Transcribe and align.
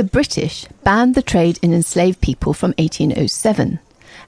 The 0.00 0.04
British 0.04 0.64
banned 0.82 1.14
the 1.14 1.20
trade 1.20 1.58
in 1.60 1.74
enslaved 1.74 2.22
people 2.22 2.54
from 2.54 2.72
1807, 2.78 3.80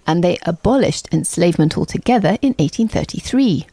and 0.07 0.23
they 0.23 0.37
abolished 0.45 1.09
enslavement 1.11 1.79
altogether 1.79 2.37
in 2.43 2.53
1833. 2.59 3.65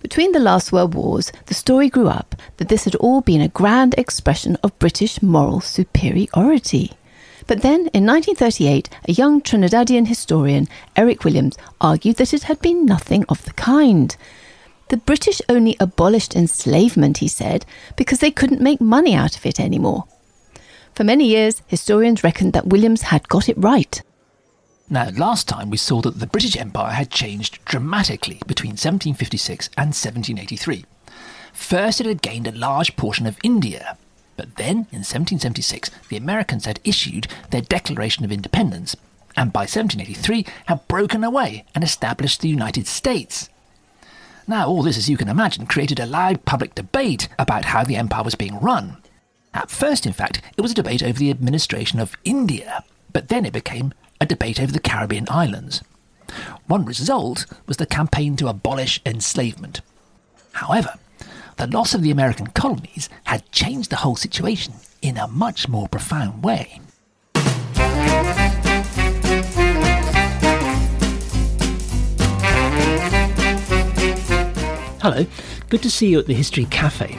Between 0.00 0.30
the 0.30 0.38
last 0.38 0.70
world 0.70 0.94
wars, 0.94 1.32
the 1.46 1.54
story 1.54 1.88
grew 1.88 2.06
up 2.06 2.36
that 2.58 2.68
this 2.68 2.84
had 2.84 2.94
all 2.94 3.22
been 3.22 3.40
a 3.40 3.48
grand 3.48 3.96
expression 3.98 4.56
of 4.62 4.78
British 4.78 5.20
moral 5.20 5.60
superiority. 5.60 6.92
But 7.48 7.62
then, 7.62 7.88
in 7.88 8.06
1938, 8.06 8.88
a 9.08 9.12
young 9.12 9.42
Trinidadian 9.42 10.06
historian, 10.06 10.68
Eric 10.94 11.24
Williams, 11.24 11.58
argued 11.80 12.18
that 12.18 12.34
it 12.34 12.44
had 12.44 12.60
been 12.60 12.86
nothing 12.86 13.24
of 13.28 13.44
the 13.44 13.52
kind. 13.54 14.16
The 14.90 14.96
British 14.96 15.42
only 15.48 15.76
abolished 15.80 16.36
enslavement, 16.36 17.18
he 17.18 17.26
said, 17.26 17.66
because 17.96 18.20
they 18.20 18.30
couldn't 18.30 18.60
make 18.60 18.80
money 18.80 19.12
out 19.12 19.36
of 19.36 19.44
it 19.44 19.58
anymore. 19.58 20.04
For 20.96 21.04
many 21.04 21.26
years, 21.26 21.60
historians 21.66 22.24
reckoned 22.24 22.54
that 22.54 22.68
Williams 22.68 23.02
had 23.02 23.28
got 23.28 23.50
it 23.50 23.58
right. 23.58 24.00
Now, 24.88 25.10
last 25.10 25.46
time 25.46 25.68
we 25.68 25.76
saw 25.76 26.00
that 26.00 26.20
the 26.20 26.26
British 26.26 26.56
Empire 26.56 26.92
had 26.92 27.10
changed 27.10 27.62
dramatically 27.66 28.40
between 28.46 28.70
1756 28.70 29.68
and 29.76 29.88
1783. 29.88 30.86
First, 31.52 32.00
it 32.00 32.06
had 32.06 32.22
gained 32.22 32.46
a 32.46 32.52
large 32.52 32.96
portion 32.96 33.26
of 33.26 33.36
India, 33.42 33.98
but 34.38 34.56
then, 34.56 34.88
in 34.90 35.04
1776, 35.04 35.90
the 36.08 36.16
Americans 36.16 36.64
had 36.64 36.80
issued 36.82 37.26
their 37.50 37.60
Declaration 37.60 38.24
of 38.24 38.32
Independence, 38.32 38.96
and 39.36 39.52
by 39.52 39.68
1783 39.68 40.46
had 40.64 40.88
broken 40.88 41.22
away 41.22 41.66
and 41.74 41.84
established 41.84 42.40
the 42.40 42.48
United 42.48 42.86
States. 42.86 43.50
Now, 44.46 44.66
all 44.66 44.82
this, 44.82 44.96
as 44.96 45.10
you 45.10 45.18
can 45.18 45.28
imagine, 45.28 45.66
created 45.66 46.00
a 46.00 46.06
loud 46.06 46.46
public 46.46 46.74
debate 46.74 47.28
about 47.38 47.66
how 47.66 47.84
the 47.84 47.96
empire 47.96 48.22
was 48.22 48.34
being 48.34 48.58
run. 48.60 48.96
At 49.56 49.70
first, 49.70 50.04
in 50.04 50.12
fact, 50.12 50.42
it 50.58 50.60
was 50.60 50.72
a 50.72 50.74
debate 50.74 51.02
over 51.02 51.18
the 51.18 51.30
administration 51.30 51.98
of 51.98 52.14
India, 52.24 52.84
but 53.10 53.28
then 53.28 53.46
it 53.46 53.54
became 53.54 53.94
a 54.20 54.26
debate 54.26 54.60
over 54.60 54.70
the 54.70 54.78
Caribbean 54.78 55.26
islands. 55.30 55.82
One 56.66 56.84
result 56.84 57.46
was 57.66 57.78
the 57.78 57.86
campaign 57.86 58.36
to 58.36 58.48
abolish 58.48 59.00
enslavement. 59.06 59.80
However, 60.52 60.96
the 61.56 61.68
loss 61.68 61.94
of 61.94 62.02
the 62.02 62.10
American 62.10 62.48
colonies 62.48 63.08
had 63.24 63.50
changed 63.50 63.88
the 63.88 63.96
whole 63.96 64.14
situation 64.14 64.74
in 65.00 65.16
a 65.16 65.26
much 65.26 65.68
more 65.68 65.88
profound 65.88 66.44
way. 66.44 66.78
Hello, 75.00 75.24
good 75.70 75.82
to 75.82 75.90
see 75.90 76.08
you 76.08 76.18
at 76.18 76.26
the 76.26 76.34
History 76.34 76.66
Cafe. 76.66 77.18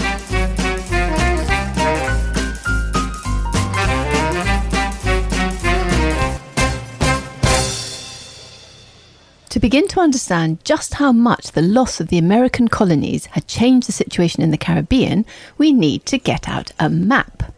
Begin 9.61 9.87
to 9.89 9.99
understand 9.99 10.65
just 10.65 10.95
how 10.95 11.11
much 11.11 11.51
the 11.51 11.61
loss 11.61 12.01
of 12.01 12.07
the 12.07 12.17
American 12.17 12.67
colonies 12.67 13.27
had 13.27 13.47
changed 13.47 13.87
the 13.87 13.91
situation 13.91 14.41
in 14.41 14.49
the 14.49 14.57
Caribbean, 14.57 15.23
we 15.57 15.71
need 15.71 16.05
to 16.07 16.17
get 16.17 16.49
out 16.49 16.71
a 16.79 16.89
map. 16.89 17.53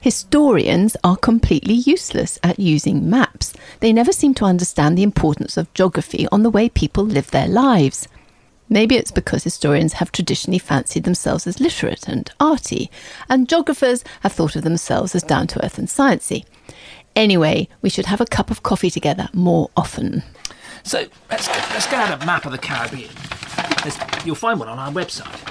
Historians 0.00 0.96
are 1.04 1.16
completely 1.16 1.74
useless 1.74 2.38
at 2.42 2.58
using 2.58 3.08
maps. 3.08 3.52
They 3.80 3.92
never 3.92 4.10
seem 4.10 4.32
to 4.34 4.46
understand 4.46 4.96
the 4.96 5.02
importance 5.02 5.56
of 5.56 5.72
geography 5.74 6.26
on 6.32 6.42
the 6.42 6.50
way 6.50 6.70
people 6.70 7.04
live 7.04 7.30
their 7.30 7.46
lives. 7.46 8.08
Maybe 8.70 8.96
it's 8.96 9.12
because 9.12 9.44
historians 9.44 9.92
have 9.94 10.12
traditionally 10.12 10.58
fancied 10.58 11.04
themselves 11.04 11.46
as 11.46 11.60
literate 11.60 12.08
and 12.08 12.30
arty, 12.40 12.90
and 13.28 13.48
geographers 13.48 14.02
have 14.22 14.32
thought 14.32 14.56
of 14.56 14.64
themselves 14.64 15.14
as 15.14 15.22
down 15.22 15.46
to 15.48 15.64
earth 15.64 15.78
and 15.78 15.88
sciencey. 15.88 16.46
Anyway, 17.14 17.68
we 17.82 17.90
should 17.90 18.06
have 18.06 18.22
a 18.22 18.26
cup 18.26 18.50
of 18.50 18.62
coffee 18.62 18.90
together 18.90 19.28
more 19.34 19.68
often. 19.76 20.22
So 20.84 21.06
let's 21.30 21.48
let's 21.48 21.86
get 21.86 22.10
out 22.10 22.22
a 22.22 22.26
map 22.26 22.44
of 22.44 22.52
the 22.52 22.58
Caribbean. 22.58 23.10
There's, 23.82 23.96
you'll 24.24 24.34
find 24.34 24.58
one 24.58 24.68
on 24.68 24.78
our 24.78 24.90
website. 24.90 25.48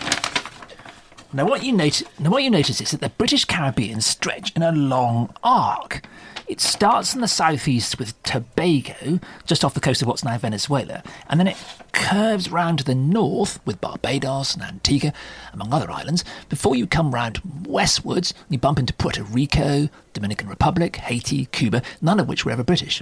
Now 1.34 1.46
what 1.48 1.64
you 1.64 1.72
notice, 1.72 2.04
now 2.20 2.30
what 2.30 2.44
you 2.44 2.50
notice 2.50 2.82
is 2.82 2.92
that 2.92 3.00
the 3.00 3.10
British 3.10 3.46
Caribbean 3.46 4.02
stretch 4.02 4.54
in 4.56 4.64
a 4.64 4.72
long 4.72 5.34
arc. 5.44 6.06
It 6.48 6.60
starts 6.60 7.16
in 7.16 7.22
the 7.22 7.30
southeast 7.30 7.98
with 7.98 8.22
Tobago, 8.24 9.22
just 9.46 9.64
off 9.64 9.74
the 9.74 9.80
coast 9.80 10.02
of 10.02 10.10
what's 10.10 10.26
now 10.26 10.38
Venezuela, 10.38 11.02
and 11.30 11.40
then 11.40 11.48
it 11.48 11.56
curves 11.94 12.52
round 12.52 12.80
to 12.80 12.84
the 12.84 12.94
north 12.94 13.66
with 13.66 13.80
Barbados 13.80 14.54
and 14.54 14.64
Antigua, 14.64 15.14
among 15.54 15.72
other 15.72 15.90
islands, 15.90 16.26
before 16.50 16.76
you 16.76 16.88
come 16.88 17.14
round 17.16 17.40
westwards, 17.66 18.34
you 18.50 18.58
bump 18.58 18.80
into 18.80 18.94
Puerto 18.94 19.24
Rico, 19.24 19.88
Dominican 20.12 20.50
Republic, 20.50 20.98
Haiti, 20.98 21.46
Cuba, 21.46 21.82
none 22.02 22.20
of 22.20 22.28
which 22.28 22.44
were 22.44 22.52
ever 22.52 22.66
British. 22.66 23.02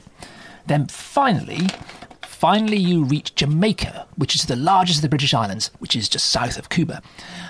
Then 0.67 0.85
finally, 0.85 1.69
Finally, 2.39 2.77
you 2.77 3.03
reach 3.03 3.35
Jamaica, 3.35 4.07
which 4.15 4.33
is 4.33 4.45
the 4.45 4.55
largest 4.55 4.99
of 4.99 5.01
the 5.01 5.09
British 5.09 5.33
islands, 5.33 5.71
which 5.79 5.93
is 5.93 6.07
just 6.07 6.29
south 6.29 6.57
of 6.57 6.69
Cuba. 6.69 7.01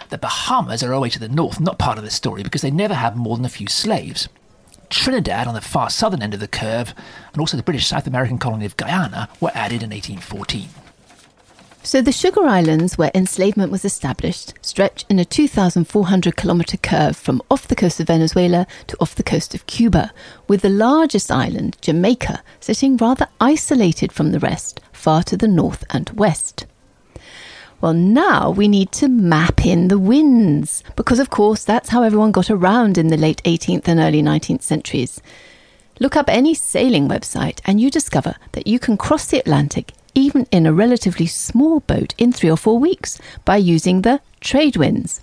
The 0.09 0.17
Bahamas 0.17 0.81
are 0.81 0.91
away 0.91 1.09
to 1.09 1.19
the 1.19 1.29
north, 1.29 1.59
not 1.59 1.77
part 1.77 1.99
of 1.99 2.03
this 2.03 2.15
story 2.15 2.41
because 2.41 2.63
they 2.63 2.71
never 2.71 2.95
had 2.95 3.15
more 3.15 3.35
than 3.35 3.45
a 3.45 3.49
few 3.49 3.67
slaves. 3.67 4.29
Trinidad 4.89 5.45
on 5.45 5.53
the 5.53 5.61
far 5.61 5.91
southern 5.91 6.23
end 6.23 6.33
of 6.33 6.39
the 6.39 6.47
curve, 6.47 6.95
and 7.31 7.39
also 7.39 7.55
the 7.55 7.61
British 7.61 7.85
South 7.85 8.07
American 8.07 8.39
colony 8.39 8.65
of 8.65 8.77
Guyana 8.77 9.29
were 9.39 9.51
added 9.53 9.83
in 9.83 9.91
1814. 9.91 10.69
So 11.81 12.01
the 12.01 12.11
Sugar 12.11 12.45
Islands, 12.45 12.97
where 12.97 13.09
enslavement 13.15 13.71
was 13.71 13.85
established, 13.85 14.53
stretch 14.61 15.05
in 15.09 15.17
a 15.17 15.25
2,400 15.25 16.35
kilometre 16.35 16.77
curve 16.77 17.15
from 17.15 17.41
off 17.49 17.67
the 17.67 17.75
coast 17.75 17.99
of 17.99 18.07
Venezuela 18.07 18.67
to 18.87 18.97
off 18.99 19.15
the 19.15 19.23
coast 19.23 19.55
of 19.55 19.65
Cuba, 19.65 20.11
with 20.47 20.61
the 20.61 20.69
largest 20.69 21.31
island, 21.31 21.77
Jamaica, 21.81 22.43
sitting 22.59 22.97
rather 22.97 23.27
isolated 23.39 24.11
from 24.11 24.31
the 24.31 24.39
rest, 24.39 24.81
far 24.91 25.23
to 25.23 25.37
the 25.37 25.47
north 25.47 25.83
and 25.89 26.09
west. 26.11 26.65
Well, 27.81 27.93
now 27.93 28.51
we 28.51 28.67
need 28.67 28.91
to 28.93 29.07
map 29.07 29.65
in 29.65 29.87
the 29.87 29.97
winds, 29.97 30.83
because 30.97 31.17
of 31.17 31.29
course 31.29 31.63
that's 31.63 31.89
how 31.89 32.03
everyone 32.03 32.33
got 32.33 32.51
around 32.51 32.97
in 32.97 33.07
the 33.07 33.17
late 33.17 33.41
18th 33.45 33.87
and 33.87 34.01
early 34.01 34.21
19th 34.21 34.63
centuries. 34.63 35.21
Look 35.99 36.17
up 36.17 36.29
any 36.29 36.53
sailing 36.53 37.07
website 37.07 37.61
and 37.65 37.79
you 37.79 37.89
discover 37.89 38.35
that 38.51 38.67
you 38.67 38.79
can 38.79 38.97
cross 38.97 39.25
the 39.25 39.39
Atlantic 39.39 39.93
even 40.15 40.47
in 40.51 40.65
a 40.65 40.73
relatively 40.73 41.27
small 41.27 41.79
boat 41.81 42.13
in 42.17 42.31
three 42.31 42.49
or 42.49 42.57
four 42.57 42.79
weeks 42.79 43.19
by 43.45 43.57
using 43.57 44.01
the 44.01 44.21
trade 44.41 44.77
winds. 44.77 45.21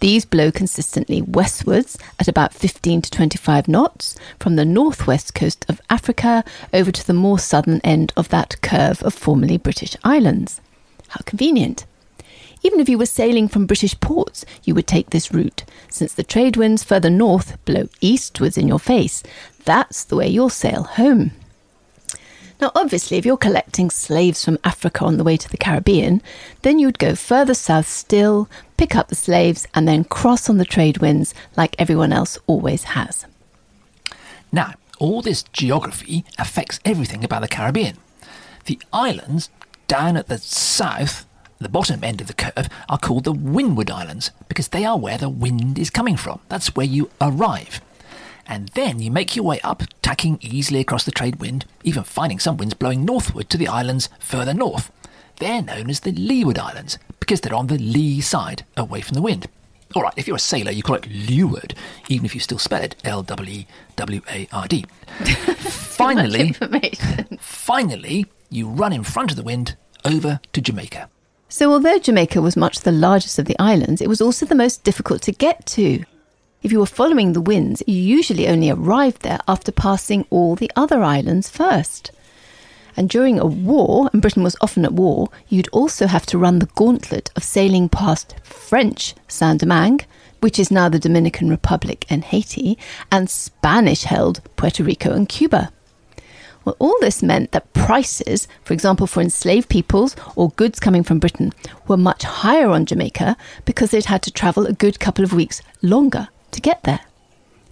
These 0.00 0.26
blow 0.26 0.50
consistently 0.50 1.22
westwards 1.22 1.96
at 2.18 2.28
about 2.28 2.52
15 2.52 3.02
to 3.02 3.10
25 3.10 3.66
knots 3.66 4.16
from 4.38 4.56
the 4.56 4.64
northwest 4.64 5.34
coast 5.34 5.64
of 5.68 5.80
Africa 5.88 6.44
over 6.74 6.92
to 6.92 7.06
the 7.06 7.14
more 7.14 7.38
southern 7.38 7.80
end 7.80 8.12
of 8.16 8.28
that 8.28 8.60
curve 8.60 9.02
of 9.02 9.14
formerly 9.14 9.56
British 9.56 9.96
islands. 10.04 10.60
How 11.08 11.20
convenient! 11.24 11.86
Even 12.62 12.80
if 12.80 12.88
you 12.88 12.98
were 12.98 13.06
sailing 13.06 13.48
from 13.48 13.66
British 13.66 13.98
ports, 14.00 14.44
you 14.64 14.74
would 14.74 14.86
take 14.86 15.10
this 15.10 15.32
route, 15.32 15.64
since 15.88 16.12
the 16.12 16.24
trade 16.24 16.56
winds 16.56 16.82
further 16.82 17.10
north 17.10 17.64
blow 17.64 17.88
eastwards 18.00 18.58
in 18.58 18.66
your 18.66 18.80
face. 18.80 19.22
That's 19.64 20.04
the 20.04 20.16
way 20.16 20.28
you'll 20.28 20.50
sail 20.50 20.82
home. 20.82 21.32
Now, 22.60 22.72
obviously, 22.74 23.18
if 23.18 23.26
you're 23.26 23.36
collecting 23.36 23.90
slaves 23.90 24.44
from 24.44 24.58
Africa 24.64 25.04
on 25.04 25.18
the 25.18 25.24
way 25.24 25.36
to 25.36 25.48
the 25.48 25.58
Caribbean, 25.58 26.22
then 26.62 26.78
you'd 26.78 26.98
go 26.98 27.14
further 27.14 27.52
south 27.52 27.86
still, 27.86 28.48
pick 28.78 28.94
up 28.94 29.08
the 29.08 29.14
slaves, 29.14 29.66
and 29.74 29.86
then 29.86 30.04
cross 30.04 30.48
on 30.48 30.56
the 30.56 30.64
trade 30.64 30.98
winds 30.98 31.34
like 31.56 31.76
everyone 31.78 32.12
else 32.12 32.38
always 32.46 32.84
has. 32.84 33.26
Now, 34.50 34.72
all 34.98 35.20
this 35.20 35.42
geography 35.52 36.24
affects 36.38 36.80
everything 36.84 37.24
about 37.24 37.42
the 37.42 37.48
Caribbean. 37.48 37.98
The 38.64 38.78
islands 38.90 39.50
down 39.86 40.16
at 40.16 40.28
the 40.28 40.38
south, 40.38 41.26
the 41.58 41.68
bottom 41.68 42.02
end 42.02 42.22
of 42.22 42.26
the 42.26 42.32
curve, 42.32 42.68
are 42.88 42.98
called 42.98 43.24
the 43.24 43.32
Windward 43.32 43.90
Islands 43.90 44.30
because 44.48 44.68
they 44.68 44.84
are 44.86 44.98
where 44.98 45.18
the 45.18 45.28
wind 45.28 45.78
is 45.78 45.90
coming 45.90 46.16
from. 46.16 46.40
That's 46.48 46.74
where 46.74 46.86
you 46.86 47.10
arrive 47.20 47.82
and 48.48 48.68
then 48.70 49.00
you 49.00 49.10
make 49.10 49.34
your 49.34 49.44
way 49.44 49.60
up, 49.60 49.82
tacking 50.02 50.38
easily 50.40 50.80
across 50.80 51.04
the 51.04 51.10
trade 51.10 51.36
wind, 51.36 51.64
even 51.84 52.04
finding 52.04 52.38
some 52.38 52.56
winds 52.56 52.74
blowing 52.74 53.04
northward 53.04 53.50
to 53.50 53.58
the 53.58 53.68
islands 53.68 54.08
further 54.18 54.54
north. 54.54 54.90
They're 55.38 55.62
known 55.62 55.90
as 55.90 56.00
the 56.00 56.12
Leeward 56.12 56.58
Islands 56.58 56.98
because 57.20 57.40
they're 57.40 57.54
on 57.54 57.66
the 57.66 57.78
lee 57.78 58.20
side, 58.20 58.64
away 58.76 59.00
from 59.00 59.14
the 59.14 59.22
wind. 59.22 59.48
All 59.94 60.02
right, 60.02 60.14
if 60.16 60.26
you're 60.26 60.36
a 60.36 60.40
sailor, 60.40 60.70
you 60.72 60.82
call 60.82 60.96
it 60.96 61.08
leeward, 61.08 61.74
even 62.08 62.24
if 62.24 62.34
you 62.34 62.40
still 62.40 62.58
spell 62.58 62.82
it 62.82 62.96
L 63.04 63.22
W 63.22 63.64
W 63.96 64.20
A 64.30 64.48
R 64.52 64.66
D. 64.66 64.84
Finally, 65.26 66.52
finally, 67.40 68.26
you 68.50 68.68
run 68.68 68.92
in 68.92 69.02
front 69.02 69.30
of 69.30 69.36
the 69.36 69.42
wind 69.42 69.76
over 70.04 70.40
to 70.52 70.60
Jamaica. 70.60 71.08
So, 71.48 71.72
although 71.72 71.98
Jamaica 71.98 72.42
was 72.42 72.56
much 72.56 72.80
the 72.80 72.92
largest 72.92 73.38
of 73.38 73.46
the 73.46 73.58
islands, 73.58 74.02
it 74.02 74.08
was 74.08 74.20
also 74.20 74.44
the 74.44 74.54
most 74.54 74.84
difficult 74.84 75.22
to 75.22 75.32
get 75.32 75.64
to. 75.66 76.04
If 76.66 76.72
you 76.72 76.80
were 76.80 76.86
following 76.86 77.32
the 77.32 77.40
winds, 77.40 77.80
you 77.86 77.94
usually 77.94 78.48
only 78.48 78.70
arrived 78.70 79.22
there 79.22 79.38
after 79.46 79.70
passing 79.70 80.26
all 80.30 80.56
the 80.56 80.68
other 80.74 81.00
islands 81.00 81.48
first. 81.48 82.10
And 82.96 83.08
during 83.08 83.38
a 83.38 83.46
war, 83.46 84.10
and 84.12 84.20
Britain 84.20 84.42
was 84.42 84.56
often 84.60 84.84
at 84.84 84.92
war, 84.92 85.28
you'd 85.46 85.68
also 85.68 86.08
have 86.08 86.26
to 86.26 86.38
run 86.38 86.58
the 86.58 86.68
gauntlet 86.74 87.30
of 87.36 87.44
sailing 87.44 87.88
past 87.88 88.34
French 88.42 89.14
Saint 89.28 89.60
Domingue, 89.60 90.00
which 90.40 90.58
is 90.58 90.72
now 90.72 90.88
the 90.88 90.98
Dominican 90.98 91.50
Republic 91.50 92.04
and 92.10 92.24
Haiti, 92.24 92.76
and 93.12 93.30
Spanish 93.30 94.02
held 94.02 94.42
Puerto 94.56 94.82
Rico 94.82 95.12
and 95.12 95.28
Cuba. 95.28 95.70
Well, 96.64 96.74
all 96.80 96.96
this 97.00 97.22
meant 97.22 97.52
that 97.52 97.72
prices, 97.74 98.48
for 98.64 98.74
example, 98.74 99.06
for 99.06 99.20
enslaved 99.20 99.68
peoples 99.68 100.16
or 100.34 100.50
goods 100.50 100.80
coming 100.80 101.04
from 101.04 101.20
Britain, 101.20 101.52
were 101.86 101.96
much 101.96 102.24
higher 102.24 102.70
on 102.70 102.86
Jamaica 102.86 103.36
because 103.64 103.92
they'd 103.92 104.06
had 104.06 104.22
to 104.22 104.32
travel 104.32 104.66
a 104.66 104.72
good 104.72 104.98
couple 104.98 105.24
of 105.24 105.32
weeks 105.32 105.62
longer 105.80 106.26
to 106.56 106.60
get 106.62 106.82
there. 106.82 107.00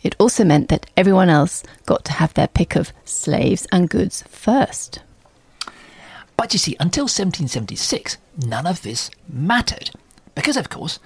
It 0.02 0.14
also 0.18 0.44
meant 0.44 0.68
that 0.68 0.86
everyone 0.96 1.30
else 1.30 1.62
got 1.86 2.04
to 2.04 2.12
have 2.12 2.34
their 2.34 2.46
pick 2.46 2.76
of 2.76 2.92
slaves 3.04 3.66
and 3.72 3.90
goods 3.90 4.22
first. 4.28 5.00
But 6.36 6.52
you 6.52 6.58
see, 6.58 6.76
until 6.78 7.04
1776, 7.04 8.18
none 8.46 8.66
of 8.66 8.82
this 8.82 9.10
mattered. 9.28 9.90
Because, 10.34 10.56
of 10.56 10.68
course, 10.68 10.98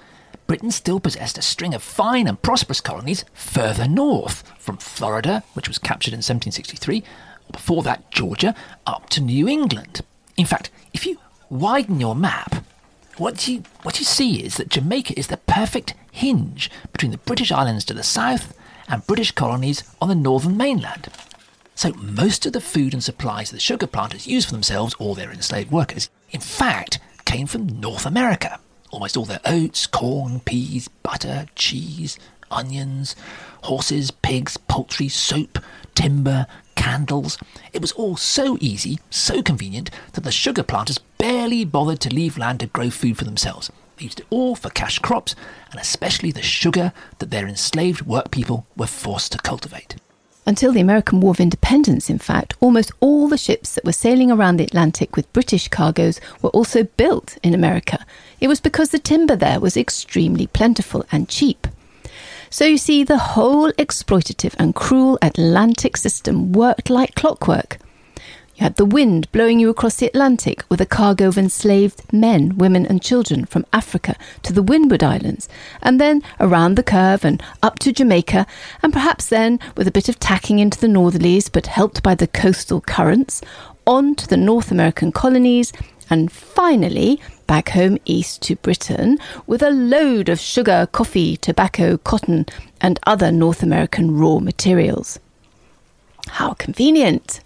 Britain 0.47 0.71
still 0.71 0.99
possessed 0.99 1.37
a 1.37 1.41
string 1.41 1.73
of 1.73 1.83
fine 1.83 2.27
and 2.27 2.41
prosperous 2.41 2.81
colonies 2.81 3.23
further 3.33 3.87
north, 3.87 4.43
from 4.57 4.77
Florida, 4.77 5.43
which 5.53 5.67
was 5.67 5.77
captured 5.77 6.13
in 6.13 6.17
1763, 6.17 7.03
before 7.51 7.83
that, 7.83 8.11
Georgia, 8.11 8.53
up 8.85 9.09
to 9.09 9.21
New 9.21 9.47
England. 9.47 10.01
In 10.37 10.45
fact, 10.45 10.71
if 10.93 11.05
you 11.05 11.17
widen 11.49 11.99
your 11.99 12.15
map, 12.15 12.65
what 13.17 13.47
you, 13.47 13.63
what 13.83 13.99
you 13.99 14.05
see 14.05 14.43
is 14.43 14.57
that 14.57 14.69
Jamaica 14.69 15.17
is 15.17 15.27
the 15.27 15.37
perfect 15.37 15.93
hinge 16.11 16.69
between 16.91 17.11
the 17.11 17.17
British 17.17 17.51
Islands 17.51 17.85
to 17.85 17.93
the 17.93 18.03
south 18.03 18.53
and 18.87 19.05
British 19.05 19.31
colonies 19.31 19.83
on 20.01 20.09
the 20.09 20.15
northern 20.15 20.57
mainland. 20.57 21.09
So 21.75 21.93
most 21.93 22.45
of 22.45 22.53
the 22.53 22.61
food 22.61 22.93
and 22.93 23.03
supplies 23.03 23.51
the 23.51 23.59
sugar 23.59 23.87
planters 23.87 24.27
used 24.27 24.47
for 24.47 24.53
themselves 24.53 24.95
or 24.99 25.15
their 25.15 25.31
enslaved 25.31 25.71
workers, 25.71 26.09
in 26.31 26.41
fact, 26.41 26.99
came 27.25 27.47
from 27.47 27.79
North 27.79 28.05
America. 28.05 28.59
Almost 28.91 29.15
all 29.15 29.25
their 29.25 29.39
oats, 29.45 29.87
corn, 29.87 30.41
peas, 30.41 30.87
butter, 31.03 31.45
cheese, 31.55 32.17
onions, 32.51 33.15
horses, 33.63 34.11
pigs, 34.11 34.57
poultry, 34.57 35.07
soap, 35.07 35.59
timber, 35.95 36.47
candles. 36.75 37.37
It 37.71 37.81
was 37.81 37.91
all 37.93 38.17
so 38.17 38.57
easy, 38.59 38.99
so 39.09 39.41
convenient, 39.41 39.91
that 40.13 40.23
the 40.23 40.31
sugar 40.31 40.63
planters 40.63 40.97
barely 41.17 41.65
bothered 41.65 41.99
to 42.01 42.13
leave 42.13 42.37
land 42.37 42.61
to 42.61 42.67
grow 42.67 42.89
food 42.89 43.17
for 43.17 43.25
themselves. 43.25 43.71
Used 43.99 44.21
it 44.21 44.27
all 44.29 44.55
for 44.55 44.69
cash 44.69 44.97
crops, 44.99 45.35
and 45.71 45.79
especially 45.79 46.31
the 46.31 46.41
sugar 46.41 46.93
that 47.17 47.31
their 47.31 47.47
enslaved 47.47 48.03
work 48.03 48.31
people 48.31 48.65
were 48.77 48.87
forced 48.87 49.33
to 49.33 49.37
cultivate. 49.39 49.97
Until 50.45 50.71
the 50.71 50.79
American 50.79 51.19
War 51.19 51.31
of 51.31 51.41
Independence, 51.41 52.09
in 52.09 52.17
fact, 52.17 52.55
almost 52.61 52.93
all 53.01 53.27
the 53.27 53.37
ships 53.37 53.75
that 53.75 53.83
were 53.83 53.91
sailing 53.91 54.31
around 54.31 54.55
the 54.57 54.63
Atlantic 54.63 55.17
with 55.17 55.31
British 55.33 55.67
cargoes 55.67 56.21
were 56.41 56.49
also 56.51 56.83
built 56.83 57.37
in 57.43 57.53
America. 57.53 58.05
It 58.39 58.47
was 58.47 58.61
because 58.61 58.89
the 58.89 58.99
timber 58.99 59.35
there 59.35 59.59
was 59.59 59.75
extremely 59.75 60.47
plentiful 60.47 61.05
and 61.11 61.27
cheap. 61.27 61.67
So 62.49 62.65
you 62.65 62.77
see, 62.77 63.03
the 63.03 63.17
whole 63.17 63.71
exploitative 63.73 64.55
and 64.57 64.73
cruel 64.73 65.19
Atlantic 65.21 65.97
system 65.97 66.53
worked 66.53 66.89
like 66.89 67.15
clockwork. 67.15 67.77
You 68.59 68.65
had 68.65 68.75
the 68.75 68.83
wind 68.83 69.31
blowing 69.31 69.57
you 69.61 69.69
across 69.69 69.95
the 69.95 70.07
Atlantic 70.07 70.65
with 70.67 70.81
a 70.81 70.85
cargo 70.85 71.29
of 71.29 71.37
enslaved 71.37 72.11
men, 72.11 72.57
women, 72.57 72.85
and 72.85 73.01
children 73.01 73.45
from 73.45 73.65
Africa 73.71 74.17
to 74.43 74.51
the 74.51 74.61
Windward 74.61 75.01
Islands, 75.01 75.47
and 75.81 75.97
then 75.97 76.21
around 76.41 76.75
the 76.75 76.83
curve 76.83 77.23
and 77.23 77.41
up 77.63 77.79
to 77.79 77.93
Jamaica, 77.93 78.45
and 78.83 78.91
perhaps 78.91 79.29
then, 79.29 79.61
with 79.77 79.87
a 79.87 79.93
bit 79.93 80.09
of 80.09 80.19
tacking 80.19 80.59
into 80.59 80.77
the 80.77 80.87
northerlies, 80.87 81.49
but 81.49 81.67
helped 81.67 82.03
by 82.03 82.15
the 82.15 82.27
coastal 82.27 82.81
currents, 82.81 83.41
on 83.87 84.13
to 84.15 84.27
the 84.27 84.35
North 84.35 84.71
American 84.71 85.13
colonies, 85.13 85.71
and 86.09 86.29
finally 86.29 87.21
back 87.47 87.69
home 87.69 87.97
east 88.03 88.41
to 88.41 88.57
Britain 88.57 89.19
with 89.47 89.63
a 89.63 89.69
load 89.69 90.27
of 90.27 90.37
sugar, 90.37 90.85
coffee, 90.91 91.37
tobacco, 91.37 91.95
cotton, 91.95 92.45
and 92.81 92.99
other 93.07 93.31
North 93.31 93.63
American 93.63 94.17
raw 94.17 94.39
materials. 94.39 95.17
How 96.27 96.55
convenient! 96.55 97.39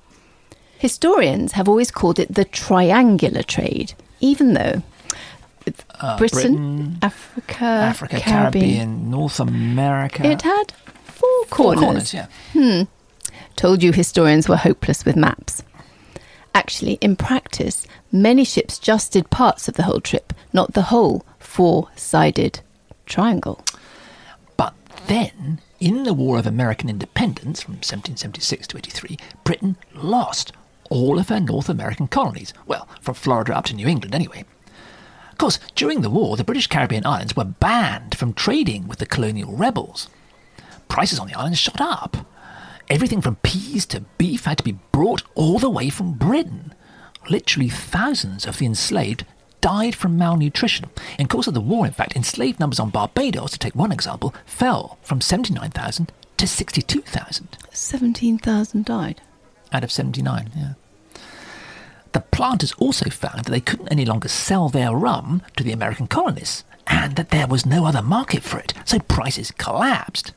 Historians 0.84 1.54
have 1.54 1.70
always 1.70 1.92
called 1.92 2.20
it 2.20 2.34
the 2.36 2.44
triangular 2.44 3.42
trade, 3.42 3.94
even 4.20 4.54
though 4.54 4.82
Uh, 6.02 6.18
Britain, 6.18 6.40
Britain, 6.42 6.98
Africa, 7.02 7.64
Africa, 7.64 8.20
Caribbean, 8.20 9.10
North 9.10 9.40
America. 9.40 10.26
it 10.26 10.42
had 10.42 10.74
four 11.06 11.30
corners. 11.50 11.80
Four 11.80 11.86
corners. 11.86 12.14
yeah. 12.14 12.84
Told 13.56 13.82
you 13.82 13.94
historians 13.94 14.50
were 14.50 14.58
hopeless 14.58 15.06
with 15.06 15.16
maps. 15.16 15.64
Actually, 16.54 16.96
in 17.00 17.16
practice, 17.16 17.88
many 18.12 18.44
ships 18.44 18.78
just 18.78 19.14
did 19.14 19.30
parts 19.30 19.70
of 19.70 19.76
the 19.76 19.84
whole 19.84 20.02
trip, 20.02 20.34
not 20.52 20.74
the 20.74 20.90
whole 20.92 21.26
four 21.40 21.88
sided 21.96 22.60
triangle. 23.06 23.64
But 24.58 24.74
then, 25.08 25.62
in 25.80 26.04
the 26.04 26.14
War 26.14 26.38
of 26.38 26.46
American 26.46 26.90
Independence 26.90 27.62
from 27.62 27.76
1776 27.76 28.68
to 28.68 28.78
83, 28.78 29.18
Britain 29.46 29.78
lost 29.96 30.52
all 30.94 31.18
of 31.18 31.30
her 31.30 31.40
North 31.40 31.70
American 31.70 32.08
colonies. 32.08 32.54
Well, 32.68 32.88
from 33.02 33.16
Florida 33.16 33.58
up 33.58 33.66
to 33.66 33.74
New 33.76 33.88
England, 33.88 34.14
anyway. 34.14 34.46
Of 35.32 35.38
course, 35.40 35.60
during 35.74 36.02
the 36.02 36.10
war, 36.12 36.38
the 36.38 36.44
British 36.44 36.68
Caribbean 36.68 37.06
islands 37.06 37.36
were 37.36 37.44
banned 37.46 38.16
from 38.16 38.34
trading 38.34 38.88
with 38.88 39.00
the 39.00 39.08
colonial 39.08 39.52
rebels. 39.56 40.08
Prices 40.88 41.18
on 41.18 41.28
the 41.28 41.34
islands 41.34 41.58
shot 41.58 41.82
up. 41.82 42.18
Everything 42.90 43.22
from 43.22 43.38
peas 43.38 43.88
to 43.88 44.02
beef 44.20 44.46
had 44.46 44.60
to 44.60 44.64
be 44.64 44.78
brought 44.92 45.24
all 45.34 45.58
the 45.58 45.70
way 45.70 45.90
from 45.90 46.14
Britain. 46.14 46.74
Literally 47.28 47.70
thousands 47.70 48.46
of 48.46 48.60
the 48.60 48.68
enslaved 48.68 49.26
died 49.62 49.96
from 49.96 50.18
malnutrition. 50.18 50.90
In 51.18 51.28
course 51.28 51.48
of 51.48 51.56
the 51.56 51.62
war, 51.62 51.88
in 51.88 51.94
fact, 51.94 52.16
enslaved 52.16 52.60
numbers 52.60 52.80
on 52.80 52.92
Barbados, 52.92 53.52
to 53.52 53.58
take 53.58 53.74
one 53.74 53.92
example, 53.92 54.36
fell 54.46 55.00
from 55.02 55.22
79,000 55.22 56.12
to 56.38 56.48
62,000 56.48 57.58
17,000 57.72 58.86
died. 58.86 59.22
out 59.72 59.84
of 59.84 59.92
79, 59.92 60.52
yeah. 60.56 60.74
The 62.14 62.22
planters 62.22 62.74
also 62.74 63.10
found 63.10 63.46
that 63.46 63.52
they 63.52 63.60
couldn't 63.60 63.92
any 63.92 64.06
longer 64.06 64.28
sell 64.28 64.70
their 64.70 64.94
rum 64.94 65.42
to 65.58 65.64
the 65.64 65.72
American 65.72 66.08
colonists 66.08 66.64
and 66.88 67.16
that 67.16 67.30
there 67.30 67.48
was 67.48 67.66
no 67.66 67.86
other 67.86 68.02
market 68.02 68.44
for 68.44 68.60
it, 68.60 68.74
so 68.86 69.00
prices 69.00 69.52
collapsed. 69.52 70.32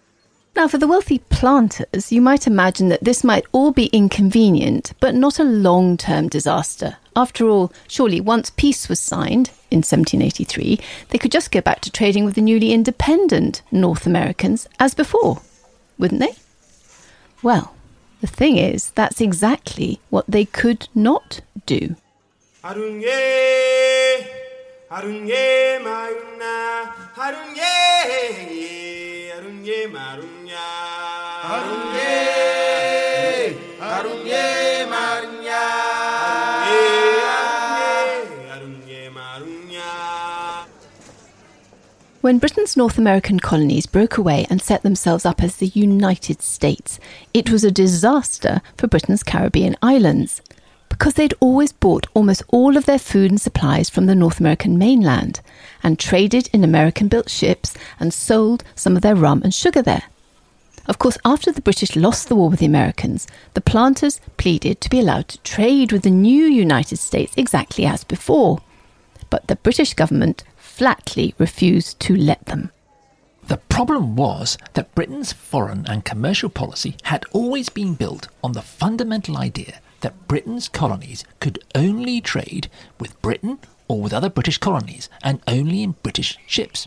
Now, 0.55 0.69
for 0.69 0.79
the 0.79 0.89
wealthy 0.89 1.19
planters, 1.19 2.11
you 2.11 2.23
might 2.23 2.47
imagine 2.47 2.89
that 2.89 3.05
this 3.05 3.23
might 3.23 3.45
all 3.53 3.73
be 3.73 3.87
inconvenient, 3.87 4.95
but 5.01 5.15
not 5.15 5.39
a 5.39 5.45
long 5.45 5.99
term 5.99 6.29
disaster. 6.29 6.97
After 7.15 7.47
all, 7.47 7.71
surely 7.89 8.23
once 8.23 8.49
peace 8.49 8.89
was 8.89 8.99
signed 8.99 9.51
in 9.71 9.79
1783, 9.79 10.81
they 11.11 11.19
could 11.19 11.33
just 11.33 11.51
go 11.51 11.61
back 11.61 11.83
to 11.83 11.91
trading 11.91 12.25
with 12.25 12.37
the 12.37 12.41
newly 12.41 12.73
independent 12.73 13.61
North 13.71 14.07
Americans 14.07 14.67
as 14.81 14.95
before, 14.95 15.43
wouldn't 15.99 16.21
they? 16.21 16.35
Well, 17.43 17.76
the 18.27 18.33
thing 18.33 18.57
is, 18.57 18.91
that's 18.91 19.21
exactly 19.21 20.01
what 20.11 20.27
they 20.29 20.45
could 20.45 20.89
not 20.95 21.41
do. 21.67 21.97
하룬 33.89 34.56
When 42.27 42.41
Britain's 42.41 42.77
North 42.77 42.99
American 42.99 43.39
colonies 43.39 43.87
broke 43.87 44.17
away 44.19 44.49
and 44.51 44.61
set 44.61 44.83
themselves 44.83 45.25
up 45.25 45.45
as 45.45 45.59
the 45.59 45.69
United 45.69 46.43
States, 46.43 46.99
it 47.33 47.51
was 47.51 47.63
a 47.63 47.71
disaster 47.71 48.63
for 48.77 48.89
Britain's 48.89 49.23
Caribbean 49.23 49.77
islands 49.81 50.43
because 50.89 51.15
they'd 51.15 51.35
always 51.39 51.71
bought 51.71 52.09
almost 52.15 52.43
all 52.49 52.77
of 52.77 52.85
their 52.85 52.99
food 52.99 53.31
and 53.31 53.41
supplies 53.41 53.89
from 53.89 54.07
the 54.07 54.15
North 54.17 54.41
American 54.41 54.77
mainland 54.77 55.41
and 55.85 56.01
traded 56.01 56.51
in 56.53 56.65
American 56.65 57.07
built 57.07 57.31
ships 57.31 57.75
and 58.01 58.13
sold 58.13 58.65
some 58.75 58.97
of 58.97 59.03
their 59.03 59.15
rum 59.15 59.41
and 59.45 59.55
sugar 59.55 59.81
there. 59.81 60.03
Of 60.87 60.99
course, 60.99 61.19
after 61.25 61.53
the 61.53 61.63
British 61.63 61.95
lost 61.95 62.29
the 62.29 62.35
war 62.35 62.51
with 62.51 62.59
the 62.59 62.67
Americans, 62.67 63.29
the 63.55 63.61
planters 63.61 64.21
pleaded 64.37 64.81
to 64.81 64.91
be 64.91 64.99
allowed 64.99 65.29
to 65.29 65.39
trade 65.43 65.93
with 65.93 66.03
the 66.03 66.11
new 66.11 66.47
United 66.47 66.99
States 66.99 67.35
exactly 67.37 67.87
as 67.87 68.03
before. 68.03 68.63
But 69.31 69.47
the 69.47 69.55
British 69.55 69.95
government 69.95 70.43
flatly 70.77 71.35
refused 71.39 71.99
to 72.01 72.15
let 72.15 72.45
them. 72.45 72.71
The 73.49 73.57
problem 73.57 74.15
was 74.15 74.59
that 74.75 74.95
Britain's 74.95 75.33
foreign 75.33 75.87
and 75.89 76.05
commercial 76.05 76.51
policy 76.51 76.97
had 77.05 77.25
always 77.33 77.71
been 77.71 77.95
built 77.95 78.29
on 78.45 78.53
the 78.53 78.61
fundamental 78.61 79.39
idea 79.39 79.81
that 80.01 80.29
Britain's 80.29 80.69
colonies 80.69 81.25
could 81.41 81.65
only 81.75 82.21
trade 82.21 82.69
with 83.01 83.21
Britain 83.23 83.59
or 83.89 84.03
with 84.03 84.13
other 84.13 84.29
British 84.29 84.59
colonies, 84.59 85.09
and 85.23 85.41
only 85.47 85.83
in 85.83 85.95
British 86.03 86.37
ships. 86.47 86.87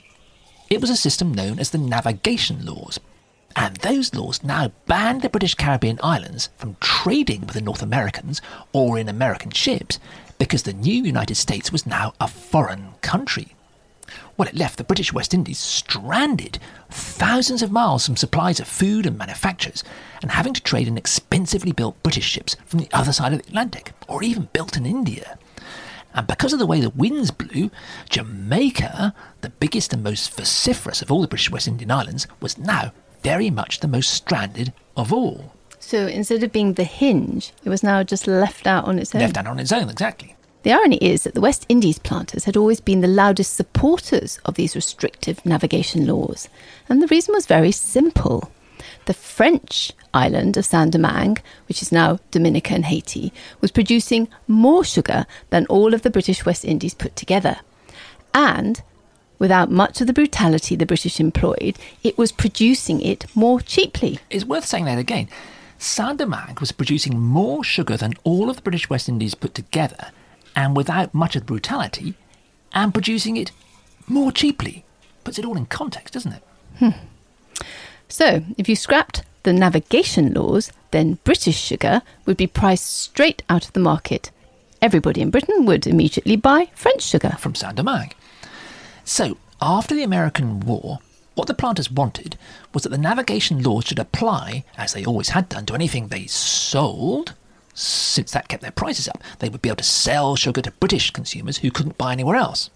It 0.69 0.81
was 0.81 0.91
a 0.91 0.95
system 0.95 1.33
known 1.33 1.57
as 1.57 1.71
the 1.71 1.77
Navigation 1.77 2.65
Laws. 2.65 2.99
And 3.55 3.77
those 3.77 4.13
laws 4.13 4.43
now 4.43 4.71
banned 4.85 5.23
the 5.23 5.29
British 5.29 5.55
Caribbean 5.55 5.97
islands 6.03 6.49
from 6.57 6.77
trading 6.79 7.41
with 7.41 7.53
the 7.53 7.61
North 7.61 7.81
Americans 7.81 8.39
or 8.71 8.99
in 8.99 9.09
American 9.09 9.49
ships 9.49 9.97
because 10.37 10.63
the 10.63 10.73
new 10.73 11.03
United 11.03 11.35
States 11.35 11.71
was 11.71 11.87
now 11.87 12.13
a 12.19 12.27
foreign 12.27 12.93
country. 13.01 13.55
Well, 14.37 14.47
it 14.47 14.55
left 14.55 14.77
the 14.77 14.83
British 14.83 15.13
West 15.13 15.33
Indies 15.33 15.59
stranded, 15.59 16.59
thousands 16.89 17.61
of 17.61 17.71
miles 17.71 18.05
from 18.05 18.15
supplies 18.15 18.59
of 18.59 18.67
food 18.67 19.05
and 19.05 19.17
manufactures, 19.17 19.83
and 20.21 20.31
having 20.31 20.53
to 20.53 20.61
trade 20.61 20.87
in 20.87 20.97
expensively 20.97 21.71
built 21.71 22.01
British 22.03 22.25
ships 22.25 22.55
from 22.65 22.79
the 22.79 22.89
other 22.93 23.11
side 23.11 23.33
of 23.33 23.41
the 23.41 23.47
Atlantic, 23.47 23.91
or 24.07 24.23
even 24.23 24.49
built 24.53 24.77
in 24.77 24.85
India. 24.85 25.37
And 26.13 26.27
because 26.27 26.53
of 26.53 26.59
the 26.59 26.65
way 26.65 26.81
the 26.81 26.89
winds 26.89 27.31
blew, 27.31 27.69
Jamaica, 28.09 29.13
the 29.41 29.49
biggest 29.49 29.93
and 29.93 30.03
most 30.03 30.35
vociferous 30.35 31.01
of 31.01 31.11
all 31.11 31.21
the 31.21 31.27
British 31.27 31.51
West 31.51 31.67
Indian 31.67 31.91
islands, 31.91 32.27
was 32.41 32.57
now 32.57 32.93
very 33.21 33.49
much 33.49 33.79
the 33.79 33.87
most 33.87 34.11
stranded 34.11 34.73
of 34.97 35.13
all. 35.13 35.53
So 35.79 36.07
instead 36.07 36.43
of 36.43 36.51
being 36.51 36.73
the 36.73 36.83
hinge, 36.83 37.53
it 37.63 37.69
was 37.69 37.83
now 37.83 38.03
just 38.03 38.27
left 38.27 38.67
out 38.67 38.85
on 38.85 38.99
its 38.99 39.13
own. 39.13 39.21
Left 39.21 39.37
out 39.37 39.47
on 39.47 39.59
its 39.59 39.71
own, 39.71 39.89
exactly. 39.89 40.35
The 40.63 40.73
irony 40.73 40.97
is 40.97 41.23
that 41.23 41.35
the 41.35 41.41
West 41.41 41.65
Indies 41.69 41.99
planters 41.99 42.43
had 42.43 42.57
always 42.57 42.81
been 42.81 42.99
the 42.99 43.07
loudest 43.07 43.55
supporters 43.55 44.39
of 44.43 44.55
these 44.55 44.75
restrictive 44.75 45.45
navigation 45.45 46.05
laws, 46.05 46.49
and 46.89 47.01
the 47.01 47.07
reason 47.07 47.33
was 47.33 47.45
very 47.45 47.71
simple. 47.71 48.51
The 49.05 49.13
French 49.13 49.93
island 50.13 50.57
of 50.57 50.65
Saint 50.65 50.91
Domingue, 50.91 51.37
which 51.67 51.81
is 51.81 51.93
now 51.93 52.19
Dominica 52.31 52.73
and 52.73 52.85
Haiti, 52.85 53.31
was 53.61 53.71
producing 53.71 54.27
more 54.47 54.83
sugar 54.83 55.25
than 55.49 55.65
all 55.67 55.93
of 55.93 56.01
the 56.01 56.09
British 56.09 56.45
West 56.45 56.65
Indies 56.65 56.93
put 56.93 57.15
together. 57.15 57.59
And 58.33 58.81
without 59.37 59.71
much 59.71 60.01
of 60.01 60.07
the 60.07 60.13
brutality 60.13 60.75
the 60.75 60.85
British 60.85 61.21
employed, 61.21 61.77
it 62.03 62.17
was 62.17 62.33
producing 62.33 62.99
it 63.01 63.25
more 63.33 63.61
cheaply. 63.61 64.19
It's 64.29 64.45
worth 64.45 64.65
saying 64.65 64.85
that 64.85 64.99
again. 64.99 65.29
Saint 65.77 66.17
Domingue 66.17 66.57
was 66.59 66.73
producing 66.73 67.17
more 67.17 67.63
sugar 67.63 67.95
than 67.95 68.15
all 68.25 68.49
of 68.49 68.57
the 68.57 68.61
British 68.61 68.89
West 68.89 69.07
Indies 69.07 69.35
put 69.35 69.55
together, 69.55 70.11
and 70.59 70.75
without 70.75 71.13
much 71.13 71.37
of 71.37 71.43
the 71.43 71.45
brutality, 71.45 72.15
and 72.73 72.93
producing 72.93 73.37
it 73.37 73.51
more 74.07 74.29
cheaply. 74.29 74.83
Puts 75.23 75.39
it 75.39 75.45
all 75.45 75.55
in 75.55 75.65
context, 75.67 76.13
doesn't 76.15 76.33
it? 76.33 76.43
Hmm. 76.79 76.89
So, 78.09 78.43
if 78.57 78.67
you 78.67 78.75
scrapped 78.75 79.23
the 79.43 79.53
navigation 79.53 80.33
laws, 80.33 80.73
then 80.91 81.19
British 81.23 81.57
sugar 81.57 82.01
would 82.25 82.35
be 82.35 82.45
priced 82.47 82.91
straight 82.99 83.41
out 83.49 83.65
of 83.67 83.73
the 83.73 83.79
market. 83.79 84.31
Everybody 84.81 85.21
in 85.21 85.29
Britain 85.29 85.65
would 85.65 85.87
immediately 85.87 86.35
buy 86.35 86.69
French 86.75 87.03
sugar. 87.03 87.35
from 87.39 87.55
Saint 87.55 87.75
Domingue. 87.75 88.13
So, 89.05 89.37
after 89.61 89.95
the 89.95 90.03
American 90.03 90.59
War, 90.59 90.99
what 91.35 91.47
the 91.47 91.53
planters 91.53 91.89
wanted 91.89 92.37
was 92.73 92.83
that 92.83 92.89
the 92.89 92.97
navigation 92.97 93.63
laws 93.63 93.85
should 93.85 93.99
apply, 93.99 94.65
as 94.77 94.91
they 94.91 95.05
always 95.05 95.29
had 95.29 95.47
done, 95.47 95.65
to 95.67 95.73
anything 95.73 96.07
they 96.07 96.25
sold. 96.27 97.33
Since 97.79 98.31
that 98.31 98.49
kept 98.49 98.61
their 98.61 98.71
prices 98.71 99.07
up, 99.07 99.23
they 99.39 99.47
would 99.47 99.61
be 99.61 99.69
able 99.69 99.77
to 99.77 99.83
sell 99.83 100.35
sugar 100.35 100.61
to 100.61 100.71
British 100.71 101.11
consumers 101.11 101.59
who 101.59 101.71
couldn't 101.71 101.97
buy 101.97 102.11
anywhere 102.11 102.35
else. 102.35 102.69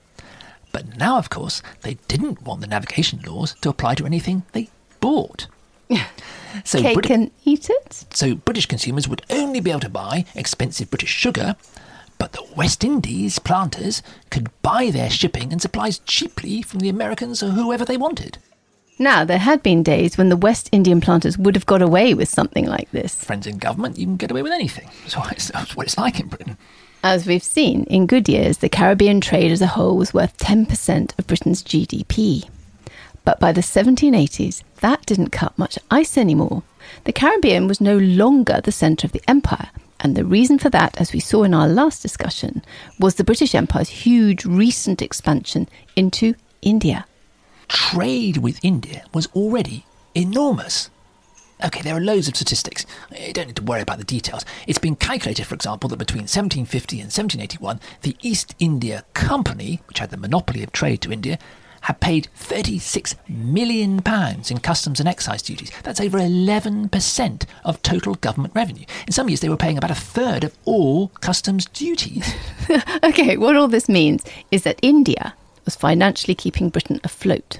But 0.71 0.97
now, 0.97 1.17
of 1.17 1.29
course, 1.29 1.61
they 1.81 1.95
didn't 2.07 2.43
want 2.43 2.61
the 2.61 2.67
navigation 2.67 3.19
laws 3.21 3.53
to 3.61 3.69
apply 3.69 3.95
to 3.95 4.05
anything 4.05 4.43
they 4.53 4.69
bought. 4.99 5.47
So, 6.63 6.79
Cake 6.79 6.93
Brit- 6.93 7.09
and 7.09 7.31
eat 7.45 7.67
it? 7.67 8.05
so 8.13 8.35
British 8.35 8.67
consumers 8.67 9.07
would 9.07 9.23
only 9.31 9.59
be 9.59 9.71
able 9.71 9.79
to 9.79 9.89
buy 9.89 10.25
expensive 10.35 10.91
British 10.91 11.09
sugar, 11.09 11.55
but 12.19 12.33
the 12.33 12.45
West 12.55 12.83
Indies 12.83 13.39
planters 13.39 14.03
could 14.29 14.51
buy 14.61 14.91
their 14.91 15.09
shipping 15.09 15.51
and 15.51 15.59
supplies 15.59 15.97
cheaply 15.97 16.61
from 16.61 16.79
the 16.79 16.89
Americans 16.89 17.41
or 17.41 17.49
whoever 17.49 17.83
they 17.85 17.97
wanted. 17.97 18.37
Now, 18.99 19.25
there 19.25 19.39
had 19.39 19.63
been 19.63 19.81
days 19.81 20.17
when 20.17 20.29
the 20.29 20.37
West 20.37 20.69
Indian 20.71 21.01
planters 21.01 21.37
would 21.37 21.55
have 21.55 21.65
got 21.65 21.81
away 21.81 22.13
with 22.13 22.29
something 22.29 22.67
like 22.67 22.91
this. 22.91 23.15
Friends 23.23 23.47
in 23.47 23.57
government, 23.57 23.97
you 23.97 24.05
can 24.05 24.17
get 24.17 24.31
away 24.31 24.43
with 24.43 24.51
anything. 24.51 24.87
It's, 25.05 25.49
that's 25.49 25.75
what 25.75 25.87
it's 25.87 25.97
like 25.97 26.19
in 26.19 26.27
Britain. 26.27 26.57
As 27.03 27.25
we've 27.25 27.43
seen, 27.43 27.83
in 27.85 28.07
good 28.07 28.29
years, 28.29 28.59
the 28.59 28.69
Caribbean 28.69 29.19
trade 29.19 29.51
as 29.51 29.61
a 29.61 29.67
whole 29.67 29.97
was 29.97 30.13
worth 30.13 30.37
10% 30.37 31.17
of 31.17 31.27
Britain's 31.27 31.63
GDP. 31.63 32.47
But 33.25 33.39
by 33.39 33.51
the 33.51 33.61
1780s, 33.61 34.63
that 34.81 35.05
didn't 35.05 35.31
cut 35.31 35.57
much 35.57 35.79
ice 35.89 36.17
anymore. 36.17 36.63
The 37.05 37.13
Caribbean 37.13 37.67
was 37.67 37.81
no 37.81 37.97
longer 37.97 38.61
the 38.61 38.71
centre 38.71 39.07
of 39.07 39.11
the 39.11 39.23
empire, 39.27 39.69
and 39.99 40.15
the 40.15 40.25
reason 40.25 40.59
for 40.59 40.69
that, 40.69 40.99
as 40.99 41.13
we 41.13 41.19
saw 41.19 41.43
in 41.43 41.53
our 41.53 41.67
last 41.67 42.01
discussion, 42.01 42.63
was 42.99 43.15
the 43.15 43.23
British 43.23 43.55
Empire's 43.55 43.89
huge 43.89 44.45
recent 44.45 45.01
expansion 45.01 45.67
into 45.95 46.35
India. 46.61 47.05
Trade 47.73 48.37
with 48.37 48.63
India 48.63 49.03
was 49.13 49.27
already 49.35 49.85
enormous. 50.13 50.91
Okay, 51.65 51.81
there 51.81 51.95
are 51.95 51.99
loads 51.99 52.27
of 52.27 52.35
statistics. 52.35 52.85
You 53.19 53.33
don't 53.33 53.47
need 53.47 53.55
to 53.55 53.63
worry 53.63 53.81
about 53.81 53.97
the 53.97 54.03
details. 54.03 54.45
It's 54.67 54.77
been 54.77 54.95
calculated, 54.95 55.47
for 55.47 55.55
example, 55.55 55.89
that 55.89 55.97
between 55.97 56.23
1750 56.23 56.97
and 56.97 57.11
1781, 57.11 57.79
the 58.03 58.15
East 58.21 58.53
India 58.59 59.03
Company, 59.15 59.81
which 59.87 59.97
had 59.97 60.11
the 60.11 60.17
monopoly 60.17 60.61
of 60.61 60.71
trade 60.71 61.01
to 61.01 61.11
India, 61.11 61.39
had 61.81 61.99
paid 61.99 62.27
36 62.35 63.15
million 63.27 64.01
pounds 64.01 64.51
in 64.51 64.59
customs 64.59 64.99
and 64.99 65.09
excise 65.09 65.41
duties. 65.41 65.71
That's 65.81 65.99
over 65.99 66.19
11% 66.19 67.45
of 67.65 67.81
total 67.81 68.15
government 68.15 68.53
revenue. 68.55 68.85
In 69.07 69.13
some 69.13 69.29
years, 69.29 69.39
they 69.39 69.49
were 69.49 69.57
paying 69.57 69.79
about 69.79 69.91
a 69.91 69.95
third 69.95 70.43
of 70.43 70.55
all 70.65 71.07
customs 71.21 71.65
duties. 71.65 72.33
Okay, 73.03 73.35
what 73.35 73.57
all 73.57 73.67
this 73.67 73.89
means 73.89 74.23
is 74.49 74.63
that 74.63 74.79
India 74.81 75.33
was 75.65 75.75
financially 75.75 76.35
keeping 76.35 76.69
Britain 76.69 76.99
afloat. 77.03 77.59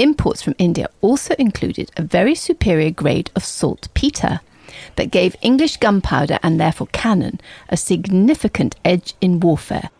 Imports 0.00 0.40
from 0.40 0.54
India 0.56 0.88
also 1.02 1.34
included 1.38 1.90
a 1.94 2.02
very 2.02 2.34
superior 2.34 2.90
grade 2.90 3.30
of 3.36 3.44
saltpeter 3.44 4.40
that 4.96 5.10
gave 5.10 5.36
English 5.42 5.76
gunpowder 5.76 6.38
and 6.42 6.58
therefore 6.58 6.86
cannon 6.90 7.38
a 7.68 7.76
significant 7.76 8.76
edge 8.82 9.12
in 9.20 9.40
warfare. 9.40 9.90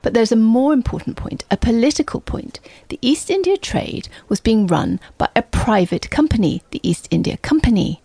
But 0.00 0.14
there's 0.14 0.30
a 0.30 0.36
more 0.36 0.72
important 0.72 1.16
point, 1.16 1.44
a 1.50 1.56
political 1.56 2.20
point. 2.20 2.60
The 2.86 3.00
East 3.02 3.30
India 3.30 3.56
trade 3.56 4.08
was 4.28 4.38
being 4.38 4.68
run 4.68 5.00
by 5.18 5.28
a 5.34 5.42
private 5.42 6.08
company, 6.08 6.62
the 6.70 6.80
East 6.88 7.08
India 7.10 7.36
Company. 7.38 8.00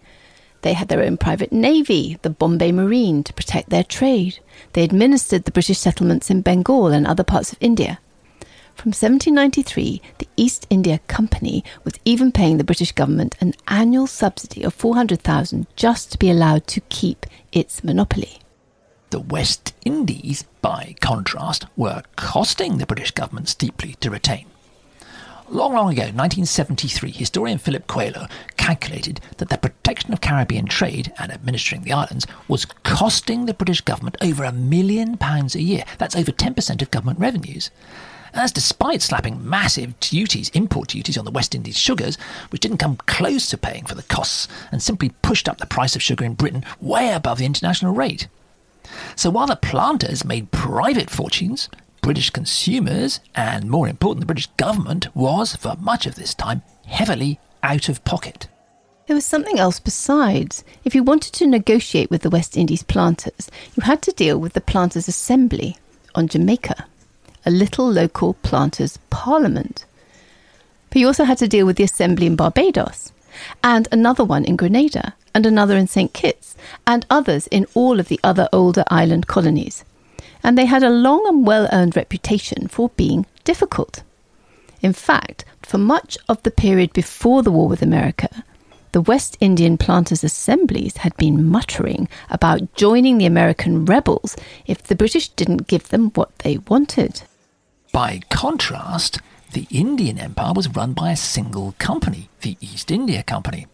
They 0.63 0.73
had 0.73 0.87
their 0.87 1.03
own 1.03 1.17
private 1.17 1.51
navy, 1.51 2.17
the 2.23 2.31
Bombay 2.31 2.71
Marine, 2.71 3.23
to 3.23 3.33
protect 3.33 3.69
their 3.69 3.83
trade. 3.83 4.39
They 4.73 4.83
administered 4.83 5.43
the 5.43 5.51
British 5.51 5.77
settlements 5.77 6.31
in 6.31 6.41
Bengal 6.41 6.87
and 6.87 7.05
other 7.05 7.23
parts 7.23 7.51
of 7.51 7.59
India. 7.61 7.99
From 8.77 8.89
1793, 8.89 10.03
the 10.19 10.27
East 10.37 10.67
India 10.69 10.99
Company 11.07 11.63
was 11.83 11.95
even 12.05 12.31
paying 12.31 12.57
the 12.57 12.63
British 12.63 12.91
government 12.91 13.35
an 13.41 13.55
annual 13.67 14.05
subsidy 14.05 14.61
of 14.61 14.71
400,000 14.71 15.65
just 15.75 16.11
to 16.11 16.19
be 16.19 16.29
allowed 16.29 16.67
to 16.67 16.81
keep 16.81 17.25
its 17.51 17.83
monopoly. 17.83 18.37
The 19.09 19.19
West 19.19 19.73
Indies, 19.83 20.43
by 20.61 20.93
contrast, 21.01 21.65
were 21.75 22.03
costing 22.17 22.77
the 22.77 22.85
British 22.85 23.09
government 23.09 23.49
steeply 23.49 23.95
to 23.95 24.11
retain. 24.11 24.45
Long, 25.49 25.73
long 25.73 25.91
ago, 25.91 26.03
1973, 26.03 27.09
historian 27.09 27.57
Philip 27.57 27.87
Coelho 27.87 28.27
calculated 28.57 29.21
that 29.37 29.49
the 29.49 29.57
protection 29.57 30.13
of 30.13 30.21
Caribbean 30.21 30.67
trade 30.67 31.11
and 31.17 31.31
administering 31.31 31.81
the 31.81 31.93
islands 31.93 32.27
was 32.47 32.65
costing 32.83 33.47
the 33.47 33.55
British 33.55 33.81
government 33.81 34.17
over 34.21 34.43
a 34.43 34.51
million 34.51 35.17
pounds 35.17 35.55
a 35.55 35.63
year. 35.63 35.83
That's 35.97 36.15
over 36.15 36.31
10% 36.31 36.81
of 36.83 36.91
government 36.91 37.17
revenues. 37.17 37.71
And 38.33 38.41
that's 38.41 38.51
despite 38.51 39.01
slapping 39.01 39.47
massive 39.47 39.99
duties, 39.99 40.49
import 40.49 40.89
duties 40.89 41.17
on 41.17 41.25
the 41.25 41.31
West 41.31 41.55
Indies 41.55 41.77
sugars, 41.77 42.17
which 42.49 42.61
didn't 42.61 42.77
come 42.77 42.97
close 43.07 43.49
to 43.49 43.57
paying 43.57 43.85
for 43.85 43.95
the 43.95 44.03
costs 44.03 44.47
and 44.71 44.81
simply 44.81 45.09
pushed 45.21 45.47
up 45.47 45.57
the 45.57 45.65
price 45.65 45.95
of 45.95 46.01
sugar 46.01 46.25
in 46.25 46.33
Britain 46.33 46.63
way 46.81 47.11
above 47.11 47.39
the 47.39 47.45
international 47.45 47.93
rate. 47.93 48.27
So 49.15 49.29
while 49.29 49.47
the 49.47 49.55
planters 49.55 50.23
made 50.23 50.51
private 50.51 51.09
fortunes, 51.09 51.69
British 52.01 52.29
consumers, 52.29 53.19
and 53.35 53.69
more 53.69 53.87
important, 53.87 54.21
the 54.21 54.27
British 54.27 54.47
government, 54.57 55.13
was, 55.15 55.55
for 55.55 55.75
much 55.79 56.05
of 56.05 56.15
this 56.15 56.33
time, 56.33 56.61
heavily 56.85 57.39
out 57.63 57.89
of 57.89 58.03
pocket. 58.05 58.47
There 59.07 59.15
was 59.15 59.25
something 59.25 59.59
else 59.59 59.79
besides. 59.79 60.63
If 60.83 60.93
you 60.93 61.03
wanted 61.03 61.33
to 61.33 61.47
negotiate 61.47 62.09
with 62.09 62.21
the 62.21 62.29
West 62.29 62.57
Indies 62.57 62.83
planters, 62.83 63.49
you 63.75 63.83
had 63.83 64.01
to 64.03 64.11
deal 64.11 64.37
with 64.37 64.53
the 64.53 64.61
Planters' 64.61 65.07
Assembly 65.07 65.77
on 66.15 66.27
Jamaica, 66.27 66.85
a 67.47 67.49
little 67.49 67.89
local 67.89 68.33
planters' 68.43 68.99
parliament. 69.09 69.85
But 70.89 70.97
he 70.97 71.05
also 71.05 71.23
had 71.23 71.37
to 71.37 71.47
deal 71.47 71.65
with 71.65 71.77
the 71.77 71.85
Assembly 71.85 72.27
in 72.27 72.35
Barbados, 72.35 73.13
and 73.63 73.87
another 73.89 74.25
one 74.25 74.43
in 74.43 74.57
Grenada, 74.57 75.15
and 75.33 75.45
another 75.45 75.77
in 75.77 75.87
St. 75.87 76.11
Kitts, 76.11 76.57
and 76.85 77.05
others 77.09 77.47
in 77.47 77.65
all 77.73 78.01
of 78.01 78.09
the 78.09 78.19
other 78.21 78.49
older 78.51 78.83
island 78.89 79.27
colonies. 79.27 79.85
And 80.43 80.57
they 80.57 80.65
had 80.65 80.83
a 80.83 80.89
long 80.89 81.25
and 81.25 81.47
well 81.47 81.69
earned 81.71 81.95
reputation 81.95 82.67
for 82.67 82.89
being 82.97 83.25
difficult. 83.45 84.03
In 84.81 84.91
fact, 84.91 85.45
for 85.61 85.77
much 85.77 86.17
of 86.27 86.43
the 86.43 86.51
period 86.51 86.91
before 86.91 87.43
the 87.43 87.51
war 87.51 87.69
with 87.69 87.81
America, 87.81 88.43
the 88.91 89.01
West 89.01 89.37
Indian 89.39 89.77
planters' 89.77 90.23
assemblies 90.23 90.97
had 90.97 91.15
been 91.15 91.47
muttering 91.47 92.09
about 92.29 92.73
joining 92.75 93.17
the 93.17 93.25
American 93.25 93.85
rebels 93.85 94.35
if 94.65 94.83
the 94.83 94.95
British 94.95 95.29
didn't 95.29 95.67
give 95.67 95.89
them 95.89 96.11
what 96.15 96.37
they 96.39 96.57
wanted. 96.57 97.21
By 97.97 98.21
contrast, 98.29 99.21
the 99.53 99.65
Indian 99.71 100.19
Empire 100.19 100.53
was 100.53 100.69
run 100.69 100.93
by 100.93 101.09
a 101.09 101.15
single 101.15 101.73
company, 101.79 102.29
the 102.41 102.55
East 102.61 102.91
India 102.91 103.23
Company. 103.23 103.65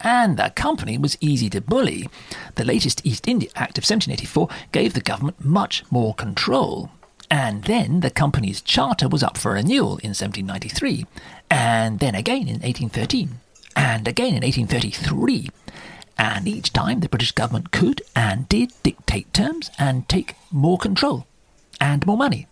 And 0.00 0.38
that 0.38 0.56
company 0.56 0.96
was 0.96 1.18
easy 1.20 1.50
to 1.50 1.60
bully. 1.60 2.08
The 2.54 2.64
latest 2.64 3.04
East 3.04 3.28
India 3.28 3.50
Act 3.54 3.76
of 3.76 3.84
1784 3.84 4.48
gave 4.72 4.94
the 4.94 5.02
government 5.02 5.44
much 5.44 5.84
more 5.90 6.14
control. 6.14 6.90
And 7.30 7.64
then 7.64 8.00
the 8.00 8.10
company's 8.10 8.62
charter 8.62 9.06
was 9.06 9.22
up 9.22 9.36
for 9.36 9.52
renewal 9.52 9.98
in 9.98 10.16
1793, 10.16 11.04
and 11.50 11.98
then 11.98 12.14
again 12.14 12.48
in 12.48 12.62
1813, 12.62 13.38
and 13.76 14.08
again 14.08 14.28
in 14.28 14.42
1833. 14.44 15.50
And 16.16 16.48
each 16.48 16.72
time 16.72 17.00
the 17.00 17.10
British 17.10 17.32
government 17.32 17.70
could 17.70 18.00
and 18.16 18.48
did 18.48 18.72
dictate 18.82 19.34
terms 19.34 19.70
and 19.78 20.08
take 20.08 20.36
more 20.50 20.78
control 20.78 21.26
and 21.78 22.06
more 22.06 22.16
money. 22.16 22.46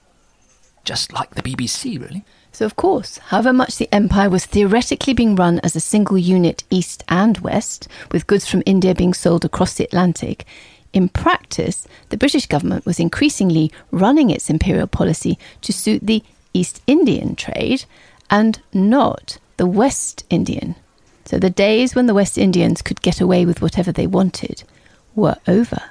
Just 0.87 1.12
like 1.12 1.35
the 1.35 1.43
BBC, 1.43 2.00
really. 2.00 2.25
So, 2.52 2.64
of 2.64 2.76
course, 2.76 3.19
however 3.19 3.52
much 3.52 3.76
the 3.76 3.93
empire 3.93 4.31
was 4.31 4.47
theoretically 4.47 5.12
being 5.12 5.35
run 5.35 5.59
as 5.59 5.76
a 5.76 5.81
single 5.81 6.16
unit 6.16 6.64
east 6.71 7.05
and 7.09 7.37
west, 7.38 7.88
with 8.12 8.26
goods 8.26 8.49
from 8.49 8.62
India 8.64 8.95
being 8.95 9.12
sold 9.12 9.45
across 9.45 9.75
the 9.75 9.85
Atlantic, 9.85 10.47
in 10.93 11.11
practice, 11.11 11.87
the 12.09 12.16
British 12.16 12.47
government 12.47 12.87
was 12.87 12.99
increasingly 12.99 13.71
running 13.90 14.31
its 14.31 14.49
imperial 14.49 14.87
policy 14.87 15.38
to 15.61 15.71
suit 15.71 16.07
the 16.07 16.23
East 16.55 16.81
Indian 16.87 17.37
trade 17.37 17.85
and 18.31 18.62
not 18.73 19.37
the 19.59 19.66
West 19.66 20.25
Indian. 20.31 20.76
So 21.26 21.38
the 21.38 21.50
days 21.50 21.95
when 21.95 22.07
the 22.07 22.14
West 22.14 22.38
Indians 22.38 22.81
could 22.81 23.02
get 23.02 23.21
away 23.21 23.45
with 23.45 23.61
whatever 23.61 23.93
they 23.93 24.07
wanted 24.07 24.62
were 25.14 25.37
over. 25.47 25.83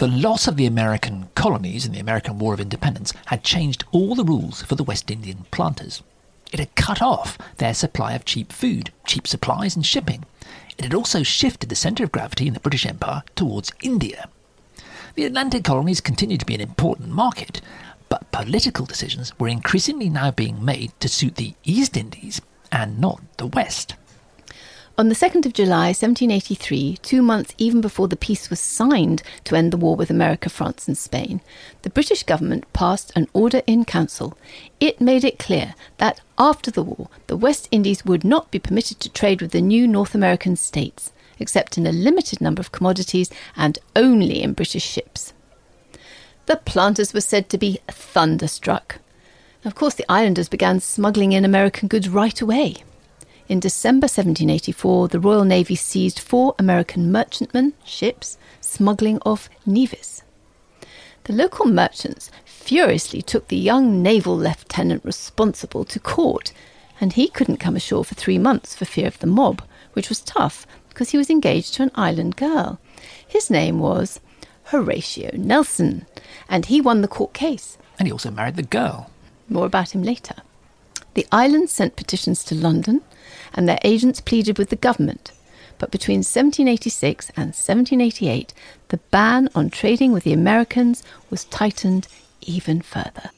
The 0.00 0.08
loss 0.08 0.48
of 0.48 0.56
the 0.56 0.64
American 0.64 1.28
colonies 1.34 1.84
in 1.84 1.92
the 1.92 2.00
American 2.00 2.38
War 2.38 2.54
of 2.54 2.60
Independence 2.60 3.12
had 3.26 3.44
changed 3.44 3.84
all 3.92 4.14
the 4.14 4.24
rules 4.24 4.62
for 4.62 4.74
the 4.74 4.82
West 4.82 5.10
Indian 5.10 5.44
planters. 5.50 6.02
It 6.52 6.58
had 6.58 6.74
cut 6.74 7.02
off 7.02 7.36
their 7.58 7.74
supply 7.74 8.14
of 8.14 8.24
cheap 8.24 8.50
food, 8.50 8.92
cheap 9.04 9.28
supplies, 9.28 9.76
and 9.76 9.84
shipping. 9.84 10.24
It 10.78 10.84
had 10.84 10.94
also 10.94 11.22
shifted 11.22 11.68
the 11.68 11.76
centre 11.76 12.02
of 12.02 12.12
gravity 12.12 12.46
in 12.46 12.54
the 12.54 12.60
British 12.60 12.86
Empire 12.86 13.24
towards 13.36 13.72
India. 13.82 14.30
The 15.16 15.26
Atlantic 15.26 15.64
colonies 15.64 16.00
continued 16.00 16.40
to 16.40 16.46
be 16.46 16.54
an 16.54 16.62
important 16.62 17.10
market, 17.10 17.60
but 18.08 18.32
political 18.32 18.86
decisions 18.86 19.38
were 19.38 19.48
increasingly 19.48 20.08
now 20.08 20.30
being 20.30 20.64
made 20.64 20.98
to 21.00 21.10
suit 21.10 21.34
the 21.34 21.52
East 21.62 21.94
Indies 21.94 22.40
and 22.72 22.98
not 22.98 23.20
the 23.36 23.48
West. 23.48 23.96
On 25.00 25.08
the 25.08 25.14
2nd 25.14 25.46
of 25.46 25.54
July 25.54 25.86
1783, 25.94 26.98
two 27.00 27.22
months 27.22 27.54
even 27.56 27.80
before 27.80 28.06
the 28.06 28.16
peace 28.16 28.50
was 28.50 28.60
signed 28.60 29.22
to 29.44 29.56
end 29.56 29.72
the 29.72 29.78
war 29.78 29.96
with 29.96 30.10
America, 30.10 30.50
France, 30.50 30.86
and 30.86 30.98
Spain, 30.98 31.40
the 31.80 31.88
British 31.88 32.22
government 32.22 32.70
passed 32.74 33.10
an 33.16 33.26
order 33.32 33.62
in 33.66 33.86
council. 33.86 34.36
It 34.78 35.00
made 35.00 35.24
it 35.24 35.38
clear 35.38 35.74
that 35.96 36.20
after 36.36 36.70
the 36.70 36.82
war, 36.82 37.08
the 37.28 37.36
West 37.38 37.66
Indies 37.70 38.04
would 38.04 38.24
not 38.24 38.50
be 38.50 38.58
permitted 38.58 39.00
to 39.00 39.08
trade 39.08 39.40
with 39.40 39.52
the 39.52 39.62
new 39.62 39.88
North 39.88 40.14
American 40.14 40.54
states, 40.54 41.12
except 41.38 41.78
in 41.78 41.86
a 41.86 41.92
limited 41.92 42.42
number 42.42 42.60
of 42.60 42.70
commodities 42.70 43.30
and 43.56 43.78
only 43.96 44.42
in 44.42 44.52
British 44.52 44.84
ships. 44.84 45.32
The 46.44 46.56
planters 46.56 47.14
were 47.14 47.22
said 47.22 47.48
to 47.48 47.56
be 47.56 47.78
thunderstruck. 47.88 48.98
Of 49.64 49.74
course, 49.74 49.94
the 49.94 50.12
islanders 50.12 50.50
began 50.50 50.78
smuggling 50.78 51.32
in 51.32 51.46
American 51.46 51.88
goods 51.88 52.10
right 52.10 52.38
away. 52.38 52.84
In 53.50 53.58
December 53.58 54.04
1784, 54.04 55.08
the 55.08 55.18
Royal 55.18 55.44
Navy 55.44 55.74
seized 55.74 56.20
four 56.20 56.54
American 56.56 57.10
merchantmen 57.10 57.72
ships 57.84 58.38
smuggling 58.60 59.18
off 59.26 59.50
Nevis. 59.66 60.22
The 61.24 61.32
local 61.32 61.66
merchants 61.66 62.30
furiously 62.44 63.22
took 63.22 63.48
the 63.48 63.56
young 63.56 64.02
naval 64.04 64.38
lieutenant 64.38 65.04
responsible 65.04 65.84
to 65.86 65.98
court, 65.98 66.52
and 67.00 67.14
he 67.14 67.26
couldn't 67.26 67.56
come 67.56 67.74
ashore 67.74 68.04
for 68.04 68.14
three 68.14 68.38
months 68.38 68.76
for 68.76 68.84
fear 68.84 69.08
of 69.08 69.18
the 69.18 69.26
mob, 69.26 69.64
which 69.94 70.08
was 70.08 70.20
tough 70.20 70.64
because 70.88 71.10
he 71.10 71.18
was 71.18 71.28
engaged 71.28 71.74
to 71.74 71.82
an 71.82 71.90
island 71.96 72.36
girl. 72.36 72.78
His 73.26 73.50
name 73.50 73.80
was 73.80 74.20
Horatio 74.66 75.32
Nelson, 75.34 76.06
and 76.48 76.66
he 76.66 76.80
won 76.80 77.00
the 77.00 77.08
court 77.08 77.32
case. 77.32 77.78
And 77.98 78.06
he 78.06 78.12
also 78.12 78.30
married 78.30 78.54
the 78.54 78.62
girl. 78.62 79.10
More 79.48 79.66
about 79.66 79.92
him 79.92 80.04
later. 80.04 80.36
The 81.14 81.26
islands 81.32 81.72
sent 81.72 81.96
petitions 81.96 82.44
to 82.44 82.54
London, 82.54 83.02
and 83.54 83.68
their 83.68 83.78
agents 83.82 84.20
pleaded 84.20 84.58
with 84.58 84.70
the 84.70 84.76
government. 84.76 85.32
But 85.78 85.90
between 85.90 86.18
1786 86.18 87.30
and 87.30 87.54
1788, 87.54 88.52
the 88.88 88.98
ban 89.10 89.48
on 89.54 89.70
trading 89.70 90.12
with 90.12 90.24
the 90.24 90.32
Americans 90.32 91.02
was 91.30 91.44
tightened 91.44 92.06
even 92.42 92.82
further. 92.82 93.30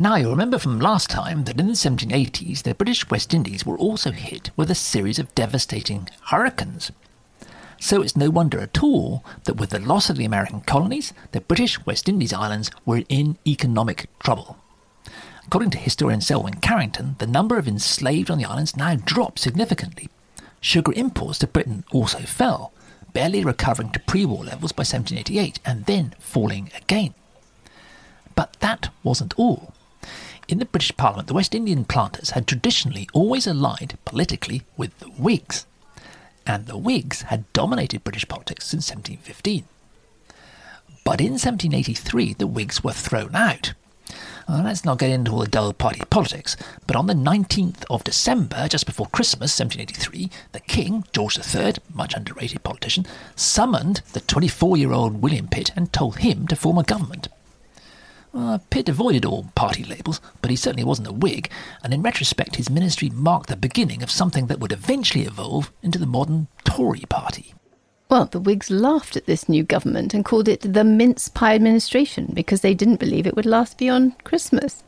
Now, 0.00 0.14
you'll 0.14 0.30
remember 0.30 0.58
from 0.58 0.78
last 0.78 1.10
time 1.10 1.42
that 1.44 1.58
in 1.58 1.66
the 1.66 1.72
1780s, 1.72 2.62
the 2.62 2.74
British 2.74 3.10
West 3.10 3.34
Indies 3.34 3.66
were 3.66 3.76
also 3.76 4.12
hit 4.12 4.52
with 4.56 4.70
a 4.70 4.76
series 4.76 5.18
of 5.18 5.34
devastating 5.34 6.08
hurricanes. 6.26 6.92
So 7.80 8.02
it's 8.02 8.16
no 8.16 8.30
wonder 8.30 8.60
at 8.60 8.80
all 8.80 9.24
that 9.44 9.56
with 9.56 9.70
the 9.70 9.80
loss 9.80 10.08
of 10.08 10.16
the 10.16 10.24
American 10.24 10.60
colonies, 10.60 11.12
the 11.32 11.40
British 11.40 11.84
West 11.84 12.08
Indies 12.08 12.32
islands 12.32 12.70
were 12.86 13.02
in 13.08 13.38
economic 13.44 14.08
trouble. 14.20 14.58
According 15.48 15.70
to 15.70 15.78
historian 15.78 16.20
Selwyn 16.20 16.60
Carrington, 16.60 17.16
the 17.20 17.26
number 17.26 17.56
of 17.56 17.66
enslaved 17.66 18.30
on 18.30 18.36
the 18.36 18.44
islands 18.44 18.76
now 18.76 18.96
dropped 18.96 19.38
significantly. 19.38 20.10
Sugar 20.60 20.92
imports 20.92 21.38
to 21.38 21.46
Britain 21.46 21.84
also 21.90 22.18
fell, 22.18 22.70
barely 23.14 23.42
recovering 23.42 23.90
to 23.92 24.00
pre 24.00 24.26
war 24.26 24.44
levels 24.44 24.72
by 24.72 24.82
1788 24.82 25.58
and 25.64 25.86
then 25.86 26.14
falling 26.18 26.70
again. 26.76 27.14
But 28.34 28.58
that 28.60 28.90
wasn't 29.02 29.38
all. 29.38 29.72
In 30.48 30.58
the 30.58 30.66
British 30.66 30.94
Parliament, 30.98 31.28
the 31.28 31.34
West 31.34 31.54
Indian 31.54 31.86
planters 31.86 32.32
had 32.32 32.46
traditionally 32.46 33.08
always 33.14 33.46
allied 33.46 33.96
politically 34.04 34.64
with 34.76 34.98
the 34.98 35.06
Whigs, 35.06 35.64
and 36.46 36.66
the 36.66 36.76
Whigs 36.76 37.22
had 37.22 37.50
dominated 37.54 38.04
British 38.04 38.28
politics 38.28 38.66
since 38.66 38.90
1715. 38.90 39.64
But 41.04 41.22
in 41.22 41.38
1783, 41.40 42.34
the 42.34 42.46
Whigs 42.46 42.84
were 42.84 42.92
thrown 42.92 43.34
out. 43.34 43.72
Well, 44.48 44.62
let's 44.62 44.82
not 44.82 44.98
get 44.98 45.10
into 45.10 45.32
all 45.32 45.40
the 45.40 45.46
dull 45.46 45.74
party 45.74 46.00
politics, 46.08 46.56
but 46.86 46.96
on 46.96 47.06
the 47.06 47.12
19th 47.12 47.84
of 47.90 48.02
December, 48.02 48.66
just 48.66 48.86
before 48.86 49.06
Christmas 49.08 49.58
1783, 49.60 50.30
the 50.52 50.60
King, 50.60 51.04
George 51.12 51.36
III, 51.36 51.74
much 51.92 52.14
underrated 52.14 52.62
politician, 52.62 53.04
summoned 53.36 54.00
the 54.14 54.20
24 54.20 54.78
year 54.78 54.92
old 54.92 55.20
William 55.20 55.48
Pitt 55.48 55.70
and 55.76 55.92
told 55.92 56.20
him 56.20 56.46
to 56.46 56.56
form 56.56 56.78
a 56.78 56.82
government. 56.82 57.28
Uh, 58.32 58.56
Pitt 58.70 58.88
avoided 58.88 59.26
all 59.26 59.50
party 59.54 59.84
labels, 59.84 60.18
but 60.40 60.50
he 60.50 60.56
certainly 60.56 60.84
wasn't 60.84 61.08
a 61.08 61.12
Whig, 61.12 61.50
and 61.84 61.92
in 61.92 62.00
retrospect, 62.00 62.56
his 62.56 62.70
ministry 62.70 63.10
marked 63.10 63.50
the 63.50 63.56
beginning 63.56 64.02
of 64.02 64.10
something 64.10 64.46
that 64.46 64.60
would 64.60 64.72
eventually 64.72 65.24
evolve 65.26 65.70
into 65.82 65.98
the 65.98 66.06
modern 66.06 66.48
Tory 66.64 67.04
party. 67.10 67.52
Well, 68.10 68.24
the 68.24 68.40
Whigs 68.40 68.70
laughed 68.70 69.16
at 69.16 69.26
this 69.26 69.50
new 69.50 69.62
government 69.62 70.14
and 70.14 70.24
called 70.24 70.48
it 70.48 70.72
the 70.72 70.82
mince 70.82 71.28
pie 71.28 71.54
administration 71.54 72.30
because 72.32 72.62
they 72.62 72.72
didn't 72.72 73.00
believe 73.00 73.26
it 73.26 73.36
would 73.36 73.44
last 73.44 73.76
beyond 73.76 74.24
Christmas. 74.24 74.82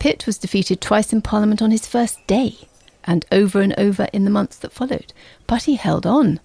Pitt 0.00 0.26
was 0.26 0.38
defeated 0.38 0.80
twice 0.80 1.12
in 1.12 1.22
Parliament 1.22 1.62
on 1.62 1.70
his 1.70 1.86
first 1.86 2.26
day 2.26 2.56
and 3.04 3.24
over 3.30 3.60
and 3.60 3.72
over 3.78 4.08
in 4.12 4.24
the 4.24 4.30
months 4.30 4.56
that 4.58 4.72
followed, 4.72 5.12
but 5.46 5.64
he 5.64 5.76
held 5.76 6.04
on. 6.04 6.40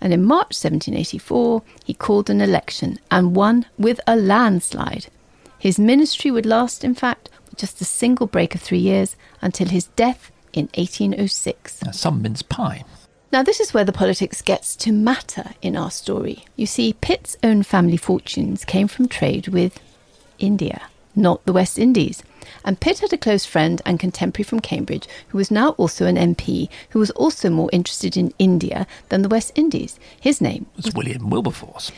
And 0.00 0.12
in 0.12 0.22
March 0.22 0.54
1784, 0.54 1.62
he 1.84 1.94
called 1.94 2.30
an 2.30 2.40
election 2.40 3.00
and 3.10 3.34
won 3.34 3.66
with 3.76 3.98
a 4.06 4.14
landslide. 4.14 5.08
His 5.58 5.78
ministry 5.78 6.30
would 6.30 6.46
last, 6.46 6.84
in 6.84 6.94
fact, 6.94 7.30
just 7.56 7.80
a 7.80 7.84
single 7.84 8.28
break 8.28 8.54
of 8.54 8.60
three 8.60 8.78
years 8.78 9.16
until 9.40 9.68
his 9.68 9.86
death 9.96 10.30
in 10.52 10.66
1806. 10.74 11.82
Now, 11.82 11.90
some 11.90 12.22
mince 12.22 12.42
pie. 12.42 12.84
Now, 13.36 13.42
this 13.42 13.60
is 13.60 13.74
where 13.74 13.84
the 13.84 13.92
politics 13.92 14.40
gets 14.40 14.74
to 14.76 14.92
matter 14.92 15.50
in 15.60 15.76
our 15.76 15.90
story. 15.90 16.46
You 16.56 16.64
see, 16.64 16.94
Pitt's 16.94 17.36
own 17.42 17.64
family 17.64 17.98
fortunes 17.98 18.64
came 18.64 18.88
from 18.88 19.08
trade 19.08 19.48
with 19.48 19.78
India, 20.38 20.88
not 21.14 21.44
the 21.44 21.52
West 21.52 21.78
Indies. 21.78 22.22
And 22.64 22.80
Pitt 22.80 23.00
had 23.00 23.12
a 23.12 23.18
close 23.18 23.44
friend 23.44 23.82
and 23.84 24.00
contemporary 24.00 24.44
from 24.44 24.60
Cambridge 24.60 25.06
who 25.28 25.36
was 25.36 25.50
now 25.50 25.72
also 25.72 26.06
an 26.06 26.16
MP 26.16 26.70
who 26.88 26.98
was 26.98 27.10
also 27.10 27.50
more 27.50 27.68
interested 27.74 28.16
in 28.16 28.32
India 28.38 28.86
than 29.10 29.20
the 29.20 29.28
West 29.28 29.52
Indies. 29.54 30.00
His 30.18 30.40
name 30.40 30.64
was 30.74 30.94
William 30.94 31.28
Wilberforce. 31.28 31.92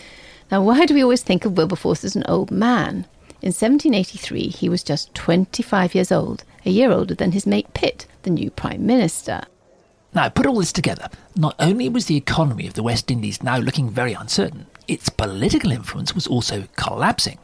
Now, 0.50 0.60
why 0.62 0.86
do 0.86 0.94
we 0.94 1.04
always 1.04 1.22
think 1.22 1.44
of 1.44 1.56
Wilberforce 1.56 2.02
as 2.02 2.16
an 2.16 2.24
old 2.26 2.50
man? 2.50 3.06
In 3.42 3.54
1783, 3.54 4.48
he 4.48 4.68
was 4.68 4.82
just 4.82 5.14
25 5.14 5.94
years 5.94 6.10
old, 6.10 6.42
a 6.66 6.70
year 6.70 6.90
older 6.90 7.14
than 7.14 7.30
his 7.30 7.46
mate 7.46 7.72
Pitt, 7.74 8.08
the 8.24 8.30
new 8.30 8.50
Prime 8.50 8.84
Minister. 8.84 9.42
Now, 10.14 10.28
put 10.28 10.46
all 10.46 10.58
this 10.58 10.72
together, 10.72 11.08
not 11.38 11.54
only 11.60 11.88
was 11.88 12.06
the 12.06 12.16
economy 12.16 12.66
of 12.66 12.74
the 12.74 12.82
West 12.82 13.12
Indies 13.12 13.44
now 13.44 13.58
looking 13.58 13.88
very 13.88 14.12
uncertain, 14.12 14.66
its 14.88 15.08
political 15.08 15.70
influence 15.70 16.12
was 16.12 16.26
also 16.26 16.64
collapsing. 16.74 17.38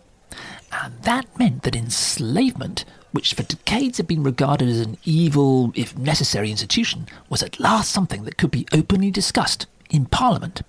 And 0.72 1.00
that 1.02 1.38
meant 1.38 1.62
that 1.62 1.76
enslavement, 1.76 2.84
which 3.12 3.34
for 3.34 3.44
decades 3.44 3.98
had 3.98 4.08
been 4.08 4.24
regarded 4.24 4.68
as 4.68 4.80
an 4.80 4.98
evil, 5.04 5.72
if 5.76 5.96
necessary, 5.96 6.50
institution, 6.50 7.06
was 7.28 7.40
at 7.40 7.60
last 7.60 7.92
something 7.92 8.24
that 8.24 8.36
could 8.36 8.50
be 8.50 8.66
openly 8.72 9.12
discussed 9.12 9.66
in 9.88 10.06
Parliament. 10.06 10.62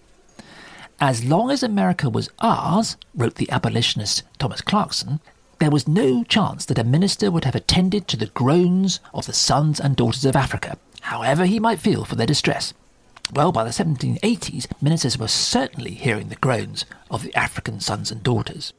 As 1.00 1.26
long 1.26 1.50
as 1.50 1.64
America 1.64 2.12
was 2.12 2.30
ours, 2.40 2.96
wrote 3.16 3.36
the 3.36 3.50
abolitionist 3.50 4.22
Thomas 4.38 4.62
Clarkson, 4.62 5.20
there 5.58 5.72
was 5.72 5.88
no 5.88 6.24
chance 6.26 6.64
that 6.66 6.78
a 6.78 6.84
minister 6.84 7.32
would 7.32 7.46
have 7.46 7.56
attended 7.56 8.08
to 8.08 8.18
the 8.18 8.28
groans 8.28 9.00
of 9.16 9.26
the 9.26 9.34
sons 9.34 9.80
and 9.80 9.96
daughters 9.96 10.26
of 10.26 10.36
Africa, 10.36 10.78
however 11.02 11.46
he 11.46 11.60
might 11.60 11.80
feel 11.80 12.06
for 12.06 12.14
their 12.14 12.28
distress. 12.28 12.76
Well, 13.34 13.52
by 13.52 13.64
the 13.64 13.72
1780s, 13.72 14.68
ministers 14.82 15.18
were 15.18 15.28
certainly 15.28 15.92
hearing 15.92 16.30
the 16.30 16.36
groans 16.36 16.86
of 17.10 17.24
the 17.24 17.34
African 17.36 17.80
sons 17.80 18.12
and 18.12 18.22
daughters. 18.22 18.72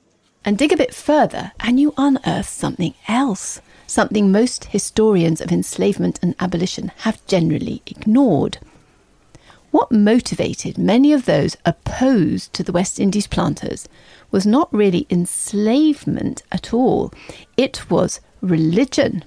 And 0.44 0.56
dig 0.56 0.72
a 0.72 0.76
bit 0.76 0.94
further, 0.94 1.52
and 1.59 1.80
you 1.80 1.92
unearth 1.98 2.48
something 2.48 2.94
else, 3.09 3.61
something 3.88 4.30
most 4.30 4.66
historians 4.66 5.40
of 5.40 5.50
enslavement 5.50 6.20
and 6.22 6.37
abolition 6.38 6.92
have 6.98 7.26
generally 7.26 7.82
ignored. 7.87 8.59
What 9.72 9.90
motivated 9.90 10.78
many 10.78 11.12
of 11.12 11.26
those 11.26 11.56
opposed 11.66 12.52
to 12.54 12.62
the 12.62 12.72
West 12.72 13.00
Indies 13.00 13.26
planters 13.26 13.88
was 14.30 14.46
not 14.46 14.72
really 14.72 15.06
enslavement 15.11 16.44
at 16.52 16.72
all, 16.72 17.12
it 17.56 17.90
was 17.90 18.20
religion. 18.40 19.24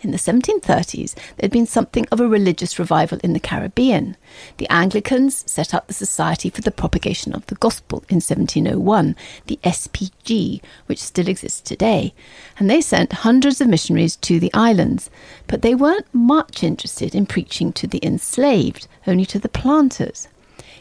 In 0.00 0.12
the 0.12 0.16
1730s, 0.16 1.14
there 1.14 1.42
had 1.42 1.50
been 1.50 1.66
something 1.66 2.06
of 2.12 2.20
a 2.20 2.28
religious 2.28 2.78
revival 2.78 3.18
in 3.24 3.32
the 3.32 3.40
Caribbean. 3.40 4.16
The 4.58 4.70
Anglicans 4.70 5.42
set 5.50 5.74
up 5.74 5.88
the 5.88 5.94
Society 5.94 6.50
for 6.50 6.60
the 6.60 6.70
Propagation 6.70 7.34
of 7.34 7.44
the 7.46 7.56
Gospel 7.56 8.04
in 8.08 8.16
1701, 8.16 9.16
the 9.46 9.58
SPG, 9.64 10.60
which 10.86 11.02
still 11.02 11.26
exists 11.26 11.60
today, 11.60 12.14
and 12.60 12.70
they 12.70 12.80
sent 12.80 13.24
hundreds 13.24 13.60
of 13.60 13.66
missionaries 13.66 14.14
to 14.16 14.38
the 14.38 14.54
islands. 14.54 15.10
But 15.48 15.62
they 15.62 15.74
weren't 15.74 16.06
much 16.14 16.62
interested 16.62 17.12
in 17.12 17.26
preaching 17.26 17.72
to 17.72 17.88
the 17.88 18.00
enslaved, 18.00 18.86
only 19.04 19.26
to 19.26 19.40
the 19.40 19.48
planters. 19.48 20.28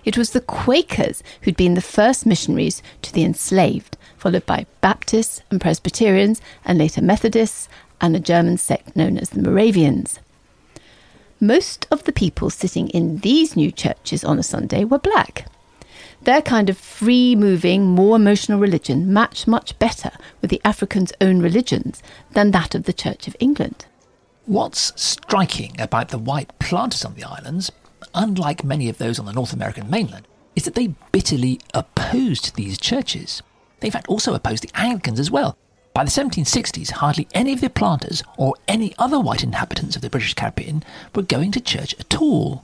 It 0.06 0.18
was 0.18 0.30
the 0.30 0.42
Quakers 0.42 1.24
who'd 1.42 1.58
been 1.58 1.74
the 1.74 1.82
first 1.82 2.26
missionaries 2.26 2.84
to 3.02 3.12
the 3.12 3.24
enslaved, 3.24 3.98
followed 4.16 4.46
by 4.46 4.68
Baptists 4.80 5.42
and 5.50 5.60
Presbyterians, 5.60 6.40
and 6.64 6.78
later 6.78 7.02
Methodists 7.02 7.68
and 8.02 8.16
a 8.16 8.20
German 8.20 8.58
sect 8.58 8.96
known 8.96 9.18
as 9.18 9.30
the 9.32 9.42
Moravians. 9.42 10.20
Most 11.40 11.88
of 11.92 12.04
the 12.06 12.12
people 12.12 12.50
sitting 12.50 12.90
in 12.90 13.18
these 13.18 13.56
new 13.56 13.72
churches 13.72 14.24
on 14.24 14.40
a 14.40 14.44
Sunday 14.44 14.84
were 14.84 15.00
black. 15.00 15.46
Their 16.24 16.42
kind 16.42 16.70
of 16.70 16.78
free 16.78 17.36
moving, 17.36 17.86
more 17.86 18.16
emotional 18.16 18.60
religion 18.60 19.14
matched 19.14 19.48
much 19.48 19.78
better 19.78 20.12
with 20.42 20.50
the 20.50 20.62
Africans' 20.66 21.14
own 21.22 21.42
religions 21.42 22.02
than 22.32 22.52
that 22.52 22.74
of 22.74 22.84
the 22.86 22.94
Church 22.94 23.28
of 23.28 23.36
England. 23.40 23.86
What's 24.46 25.00
striking 25.02 25.80
about 25.80 26.10
the 26.10 26.18
white 26.18 26.58
planters 26.60 27.06
on 27.06 27.14
the 27.14 27.24
islands, 27.24 27.72
unlike 28.16 28.64
many 28.64 28.90
of 28.90 28.98
those 28.98 29.20
on 29.20 29.26
the 29.26 29.34
North 29.34 29.54
American 29.54 29.90
mainland, 29.90 30.28
is 30.56 30.64
that 30.64 30.74
they 30.74 30.96
bitterly 31.12 31.60
opposed 31.74 32.56
these 32.56 32.80
churches. 32.80 33.44
They, 33.80 33.90
in 33.90 33.92
fact, 33.92 34.08
also 34.08 34.34
opposed 34.34 34.64
the 34.64 34.72
Anglicans 34.74 35.20
as 35.20 35.30
well, 35.30 35.56
by 35.98 36.04
the 36.04 36.12
1760s, 36.12 36.92
hardly 36.92 37.28
any 37.34 37.54
of 37.54 37.60
the 37.60 37.72
planters 37.72 38.22
or 38.38 38.54
any 38.68 38.94
other 39.00 39.20
white 39.20 39.42
inhabitants 39.42 39.96
of 39.96 40.04
the 40.04 40.12
British 40.12 40.36
Caribbean 40.36 40.84
were 41.16 41.24
going 41.24 41.52
to 41.52 41.60
church 41.60 41.96
at 42.00 42.22
all. 42.22 42.64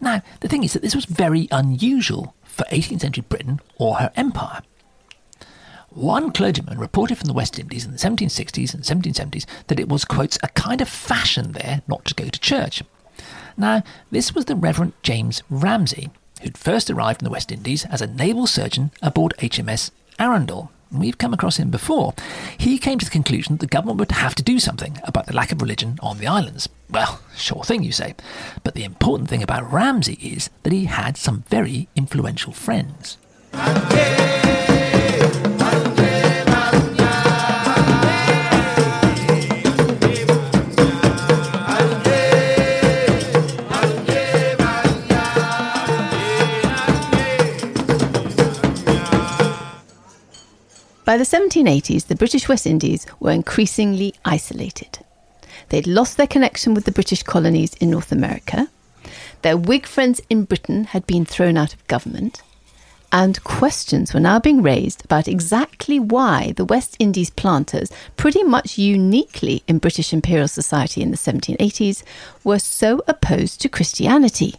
Now, 0.00 0.22
the 0.40 0.48
thing 0.48 0.64
is 0.64 0.72
that 0.72 0.80
this 0.80 0.94
was 0.94 1.04
very 1.04 1.46
unusual 1.50 2.34
for 2.42 2.64
18th 2.72 3.02
century 3.02 3.24
Britain 3.28 3.60
or 3.76 3.96
her 3.96 4.10
empire. 4.16 4.62
One 5.90 6.32
clergyman 6.32 6.78
reported 6.78 7.18
from 7.18 7.26
the 7.26 7.34
West 7.34 7.58
Indies 7.58 7.84
in 7.84 7.90
the 7.92 7.98
1760s 7.98 8.72
and 8.72 8.82
1770s 8.82 9.44
that 9.66 9.78
it 9.78 9.90
was, 9.90 10.06
quotes, 10.06 10.38
a 10.42 10.48
kind 10.48 10.80
of 10.80 10.88
fashion 10.88 11.52
there 11.52 11.82
not 11.86 12.06
to 12.06 12.14
go 12.14 12.30
to 12.30 12.40
church. 12.40 12.82
Now, 13.58 13.82
this 14.10 14.34
was 14.34 14.46
the 14.46 14.56
Reverend 14.56 14.94
James 15.02 15.42
Ramsay, 15.50 16.08
who'd 16.40 16.56
first 16.56 16.88
arrived 16.88 17.20
in 17.20 17.26
the 17.26 17.30
West 17.30 17.52
Indies 17.52 17.84
as 17.84 18.00
a 18.00 18.06
naval 18.06 18.46
surgeon 18.46 18.90
aboard 19.02 19.34
HMS 19.36 19.90
Arundel 20.18 20.72
we've 20.92 21.18
come 21.18 21.34
across 21.34 21.56
him 21.56 21.70
before, 21.70 22.14
he 22.58 22.78
came 22.78 22.98
to 22.98 23.04
the 23.04 23.10
conclusion 23.10 23.54
that 23.54 23.60
the 23.60 23.66
government 23.66 23.98
would 23.98 24.12
have 24.12 24.34
to 24.36 24.42
do 24.42 24.58
something 24.58 24.98
about 25.04 25.26
the 25.26 25.34
lack 25.34 25.52
of 25.52 25.60
religion 25.60 25.98
on 26.02 26.18
the 26.18 26.26
islands. 26.26 26.68
Well, 26.90 27.20
sure 27.36 27.64
thing, 27.64 27.82
you 27.82 27.92
say. 27.92 28.14
But 28.62 28.74
the 28.74 28.84
important 28.84 29.28
thing 29.28 29.42
about 29.42 29.72
Ramsay 29.72 30.18
is 30.22 30.50
that 30.62 30.72
he 30.72 30.84
had 30.84 31.16
some 31.16 31.44
very 31.48 31.88
influential 31.96 32.52
friends. 32.52 33.18
By 51.12 51.18
the 51.18 51.24
1780s, 51.24 52.06
the 52.06 52.14
British 52.14 52.48
West 52.48 52.66
Indies 52.66 53.04
were 53.20 53.32
increasingly 53.32 54.14
isolated. 54.24 55.00
They'd 55.68 55.86
lost 55.86 56.16
their 56.16 56.26
connection 56.26 56.72
with 56.72 56.86
the 56.86 56.90
British 56.90 57.22
colonies 57.22 57.74
in 57.74 57.90
North 57.90 58.12
America. 58.12 58.68
Their 59.42 59.58
Whig 59.58 59.86
friends 59.86 60.22
in 60.30 60.44
Britain 60.44 60.84
had 60.84 61.06
been 61.06 61.26
thrown 61.26 61.58
out 61.58 61.74
of 61.74 61.86
government. 61.86 62.40
And 63.12 63.44
questions 63.44 64.14
were 64.14 64.20
now 64.20 64.38
being 64.38 64.62
raised 64.62 65.04
about 65.04 65.28
exactly 65.28 66.00
why 66.00 66.54
the 66.56 66.64
West 66.64 66.96
Indies 66.98 67.28
planters, 67.28 67.92
pretty 68.16 68.42
much 68.42 68.78
uniquely 68.78 69.62
in 69.68 69.80
British 69.80 70.14
imperial 70.14 70.48
society 70.48 71.02
in 71.02 71.10
the 71.10 71.18
1780s, 71.18 72.04
were 72.42 72.58
so 72.58 73.02
opposed 73.06 73.60
to 73.60 73.68
Christianity. 73.68 74.54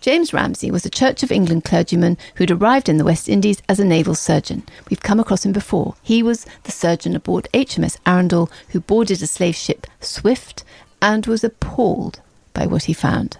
James 0.00 0.32
Ramsay 0.32 0.70
was 0.70 0.86
a 0.86 0.90
Church 0.90 1.22
of 1.22 1.30
England 1.30 1.64
clergyman 1.64 2.16
who'd 2.36 2.50
arrived 2.50 2.88
in 2.88 2.96
the 2.96 3.04
West 3.04 3.28
Indies 3.28 3.60
as 3.68 3.78
a 3.78 3.84
naval 3.84 4.14
surgeon. 4.14 4.62
We've 4.88 5.02
come 5.02 5.20
across 5.20 5.44
him 5.44 5.52
before. 5.52 5.94
He 6.02 6.22
was 6.22 6.46
the 6.62 6.72
surgeon 6.72 7.14
aboard 7.14 7.48
HMS 7.52 7.98
Arundel 8.06 8.50
who 8.70 8.80
boarded 8.80 9.20
a 9.20 9.26
slave 9.26 9.56
ship, 9.56 9.86
Swift, 10.00 10.64
and 11.02 11.26
was 11.26 11.44
appalled 11.44 12.20
by 12.54 12.66
what 12.66 12.84
he 12.84 12.94
found. 12.94 13.36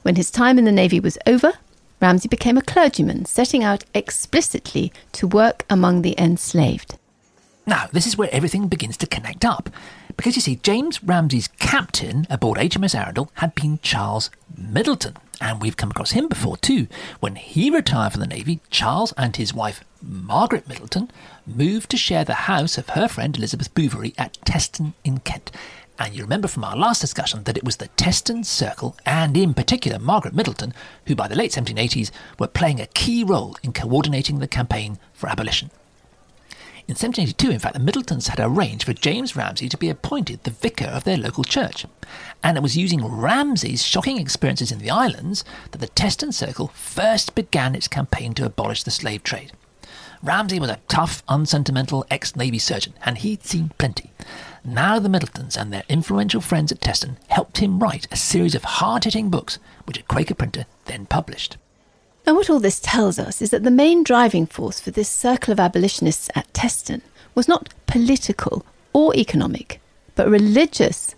When 0.00 0.16
his 0.16 0.30
time 0.30 0.58
in 0.58 0.64
the 0.64 0.72
Navy 0.72 0.98
was 0.98 1.18
over, 1.26 1.52
Ramsay 2.00 2.28
became 2.28 2.56
a 2.56 2.62
clergyman, 2.62 3.26
setting 3.26 3.62
out 3.62 3.84
explicitly 3.94 4.92
to 5.12 5.26
work 5.26 5.66
among 5.68 6.00
the 6.00 6.14
enslaved. 6.18 6.96
Now, 7.66 7.88
this 7.92 8.06
is 8.06 8.18
where 8.18 8.28
everything 8.30 8.68
begins 8.68 8.96
to 8.98 9.06
connect 9.06 9.44
up. 9.44 9.70
Because 10.16 10.36
you 10.36 10.42
see, 10.42 10.56
James 10.56 11.02
Ramsay's 11.02 11.48
captain 11.58 12.26
aboard 12.28 12.58
HMS 12.58 12.94
Arundel 12.94 13.30
had 13.34 13.54
been 13.54 13.78
Charles 13.82 14.30
Middleton, 14.56 15.16
and 15.40 15.60
we've 15.60 15.76
come 15.76 15.90
across 15.90 16.10
him 16.10 16.28
before 16.28 16.58
too. 16.58 16.88
When 17.20 17.36
he 17.36 17.70
retired 17.70 18.12
from 18.12 18.20
the 18.20 18.26
Navy, 18.26 18.60
Charles 18.70 19.12
and 19.16 19.34
his 19.34 19.54
wife 19.54 19.82
Margaret 20.02 20.68
Middleton 20.68 21.10
moved 21.46 21.90
to 21.90 21.96
share 21.96 22.24
the 22.24 22.34
house 22.34 22.76
of 22.76 22.90
her 22.90 23.08
friend 23.08 23.36
Elizabeth 23.36 23.74
Bouverie 23.74 24.14
at 24.18 24.38
Teston 24.44 24.92
in 25.02 25.18
Kent. 25.20 25.50
And 25.98 26.14
you 26.14 26.22
remember 26.22 26.48
from 26.48 26.64
our 26.64 26.76
last 26.76 27.00
discussion 27.00 27.44
that 27.44 27.56
it 27.56 27.64
was 27.64 27.76
the 27.76 27.88
Teston 27.88 28.44
Circle, 28.44 28.96
and 29.06 29.36
in 29.36 29.54
particular 29.54 29.98
Margaret 29.98 30.34
Middleton, 30.34 30.74
who 31.06 31.14
by 31.14 31.28
the 31.28 31.36
late 31.36 31.52
1780s 31.52 32.10
were 32.38 32.46
playing 32.46 32.80
a 32.80 32.86
key 32.88 33.24
role 33.24 33.56
in 33.62 33.72
coordinating 33.72 34.40
the 34.40 34.48
campaign 34.48 34.98
for 35.12 35.28
abolition. 35.28 35.70
In 36.86 36.92
1782, 36.92 37.50
in 37.50 37.58
fact, 37.58 37.72
the 37.72 37.80
Middletons 37.80 38.28
had 38.28 38.38
arranged 38.38 38.84
for 38.84 38.92
James 38.92 39.34
Ramsay 39.34 39.70
to 39.70 39.78
be 39.78 39.88
appointed 39.88 40.42
the 40.42 40.50
vicar 40.50 40.84
of 40.84 41.04
their 41.04 41.16
local 41.16 41.42
church. 41.42 41.86
And 42.42 42.58
it 42.58 42.62
was 42.62 42.76
using 42.76 43.02
Ramsay's 43.02 43.82
shocking 43.82 44.18
experiences 44.18 44.70
in 44.70 44.80
the 44.80 44.90
islands 44.90 45.46
that 45.70 45.78
the 45.78 45.88
Teston 45.88 46.30
Circle 46.30 46.68
first 46.74 47.34
began 47.34 47.74
its 47.74 47.88
campaign 47.88 48.34
to 48.34 48.44
abolish 48.44 48.82
the 48.82 48.90
slave 48.90 49.22
trade. 49.22 49.52
Ramsay 50.22 50.60
was 50.60 50.68
a 50.68 50.80
tough, 50.88 51.22
unsentimental 51.26 52.04
ex 52.10 52.36
Navy 52.36 52.58
surgeon, 52.58 52.92
and 53.02 53.16
he'd 53.16 53.44
seen 53.44 53.70
plenty. 53.78 54.10
Now 54.62 54.98
the 54.98 55.08
Middletons 55.08 55.56
and 55.56 55.72
their 55.72 55.84
influential 55.88 56.42
friends 56.42 56.70
at 56.70 56.82
Teston 56.82 57.16
helped 57.28 57.58
him 57.58 57.78
write 57.78 58.06
a 58.12 58.16
series 58.16 58.54
of 58.54 58.64
hard 58.64 59.04
hitting 59.04 59.30
books, 59.30 59.58
which 59.86 59.98
a 59.98 60.02
Quaker 60.02 60.34
printer 60.34 60.66
then 60.84 61.06
published. 61.06 61.56
Now, 62.26 62.34
what 62.34 62.48
all 62.48 62.60
this 62.60 62.80
tells 62.80 63.18
us 63.18 63.42
is 63.42 63.50
that 63.50 63.64
the 63.64 63.70
main 63.70 64.02
driving 64.02 64.46
force 64.46 64.80
for 64.80 64.90
this 64.90 65.08
circle 65.08 65.52
of 65.52 65.60
abolitionists 65.60 66.30
at 66.34 66.52
Teston 66.54 67.02
was 67.34 67.48
not 67.48 67.74
political 67.86 68.64
or 68.92 69.14
economic, 69.14 69.80
but 70.14 70.28
religious. 70.28 71.14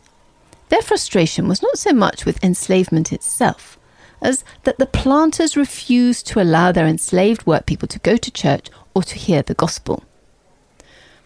Their 0.69 0.83
frustration 0.83 1.47
was 1.47 1.63
not 1.63 1.79
so 1.79 1.93
much 1.93 2.25
with 2.25 2.43
enslavement 2.43 3.13
itself 3.13 3.79
as 4.23 4.45
that 4.65 4.79
the 4.79 4.87
planters 4.87 5.57
refused 5.57 6.27
to 6.27 6.41
allow 6.41 6.73
their 6.73 6.87
enslaved 6.87 7.45
workpeople 7.45 7.89
to 7.89 7.99
go 8.01 8.17
to 8.17 8.31
church 8.31 8.69
or 8.95 9.03
to 9.03 9.19
hear 9.19 9.43
the 9.43 9.55
gospel. 9.55 10.03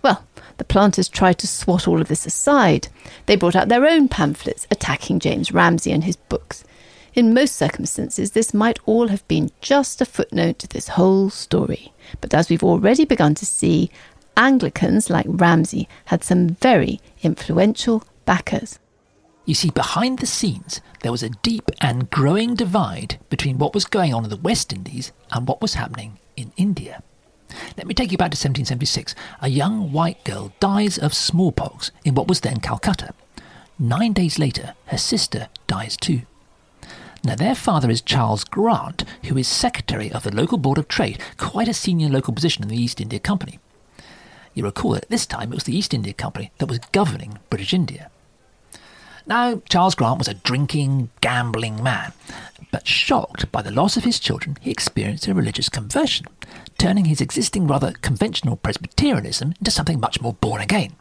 Well, 0.02 0.24
the 0.58 0.64
planters 0.64 1.08
tried 1.08 1.38
to 1.38 1.46
swat 1.46 1.88
all 1.88 2.00
of 2.00 2.08
this 2.08 2.26
aside. 2.26 2.88
They 3.26 3.36
brought 3.36 3.56
out 3.56 3.68
their 3.68 3.86
own 3.86 4.08
pamphlets 4.08 4.66
attacking 4.70 5.20
James 5.20 5.52
Ramsay 5.52 5.92
and 5.92 6.04
his 6.04 6.16
books. 6.16 6.64
In 7.14 7.34
most 7.34 7.56
circumstances, 7.56 8.32
this 8.32 8.54
might 8.54 8.78
all 8.86 9.08
have 9.08 9.26
been 9.26 9.50
just 9.60 10.00
a 10.00 10.04
footnote 10.04 10.60
to 10.60 10.68
this 10.68 10.88
whole 10.88 11.28
story. 11.28 11.92
But 12.20 12.32
as 12.34 12.48
we've 12.48 12.62
already 12.62 13.04
begun 13.04 13.34
to 13.36 13.46
see, 13.46 13.90
Anglicans 14.36 15.10
like 15.10 15.26
Ramsay 15.28 15.88
had 16.06 16.22
some 16.22 16.50
very 16.50 17.00
influential 17.22 18.04
backers. 18.26 18.78
You 19.44 19.54
see, 19.54 19.70
behind 19.70 20.20
the 20.20 20.26
scenes, 20.26 20.80
there 21.02 21.10
was 21.10 21.24
a 21.24 21.30
deep 21.30 21.70
and 21.80 22.08
growing 22.10 22.54
divide 22.54 23.18
between 23.28 23.58
what 23.58 23.74
was 23.74 23.84
going 23.84 24.14
on 24.14 24.22
in 24.22 24.30
the 24.30 24.36
West 24.36 24.72
Indies 24.72 25.10
and 25.32 25.48
what 25.48 25.60
was 25.60 25.74
happening 25.74 26.18
in 26.36 26.52
India. 26.56 27.02
Let 27.76 27.88
me 27.88 27.94
take 27.94 28.12
you 28.12 28.18
back 28.18 28.30
to 28.30 28.36
1776. 28.36 29.16
A 29.40 29.48
young 29.48 29.90
white 29.90 30.22
girl 30.24 30.52
dies 30.60 30.96
of 30.96 31.12
smallpox 31.12 31.90
in 32.04 32.14
what 32.14 32.28
was 32.28 32.40
then 32.40 32.60
Calcutta. 32.60 33.12
Nine 33.78 34.12
days 34.12 34.38
later, 34.38 34.74
her 34.86 34.98
sister 34.98 35.48
dies 35.66 35.96
too. 35.96 36.22
Now, 37.22 37.34
their 37.34 37.54
father 37.54 37.90
is 37.90 38.00
Charles 38.00 38.44
Grant, 38.44 39.04
who 39.26 39.36
is 39.36 39.46
secretary 39.46 40.10
of 40.10 40.22
the 40.22 40.34
local 40.34 40.56
board 40.56 40.78
of 40.78 40.88
trade, 40.88 41.20
quite 41.36 41.68
a 41.68 41.74
senior 41.74 42.08
local 42.08 42.32
position 42.32 42.62
in 42.62 42.68
the 42.68 42.80
East 42.80 43.00
India 43.00 43.18
Company. 43.18 43.58
You 44.54 44.64
recall 44.64 44.92
that 44.92 45.04
at 45.04 45.10
this 45.10 45.26
time 45.26 45.52
it 45.52 45.54
was 45.54 45.64
the 45.64 45.76
East 45.76 45.92
India 45.92 46.14
Company 46.14 46.50
that 46.58 46.66
was 46.66 46.78
governing 46.92 47.38
British 47.50 47.74
India. 47.74 48.10
Now, 49.26 49.62
Charles 49.68 49.94
Grant 49.94 50.18
was 50.18 50.28
a 50.28 50.34
drinking, 50.34 51.10
gambling 51.20 51.82
man, 51.82 52.12
but 52.72 52.88
shocked 52.88 53.52
by 53.52 53.62
the 53.62 53.70
loss 53.70 53.96
of 53.96 54.04
his 54.04 54.18
children, 54.18 54.56
he 54.60 54.70
experienced 54.70 55.28
a 55.28 55.34
religious 55.34 55.68
conversion, 55.68 56.26
turning 56.78 57.04
his 57.04 57.20
existing 57.20 57.66
rather 57.66 57.92
conventional 58.00 58.56
Presbyterianism 58.56 59.54
into 59.58 59.70
something 59.70 60.00
much 60.00 60.20
more 60.20 60.34
born 60.34 60.62
again. 60.62 60.96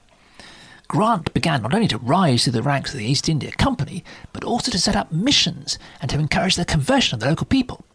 Grant 0.90 1.32
began 1.36 1.62
not 1.62 1.76
only 1.76 1.88
to 1.88 2.00
rise 2.00 2.44
through 2.44 2.54
the 2.54 2.64
ranks 2.64 2.94
of 2.94 2.98
the 2.98 3.06
East 3.06 3.30
India 3.30 3.52
Company, 3.52 4.04
but 4.34 4.44
also 4.44 4.72
to 4.72 4.80
set 4.80 4.96
up 4.96 5.12
missions 5.12 5.78
and 6.02 6.10
to 6.10 6.18
encourage 6.18 6.56
the 6.56 6.66
conversion 6.66 7.14
of 7.14 7.20
the 7.20 7.28
local 7.28 7.46
people. 7.46 7.86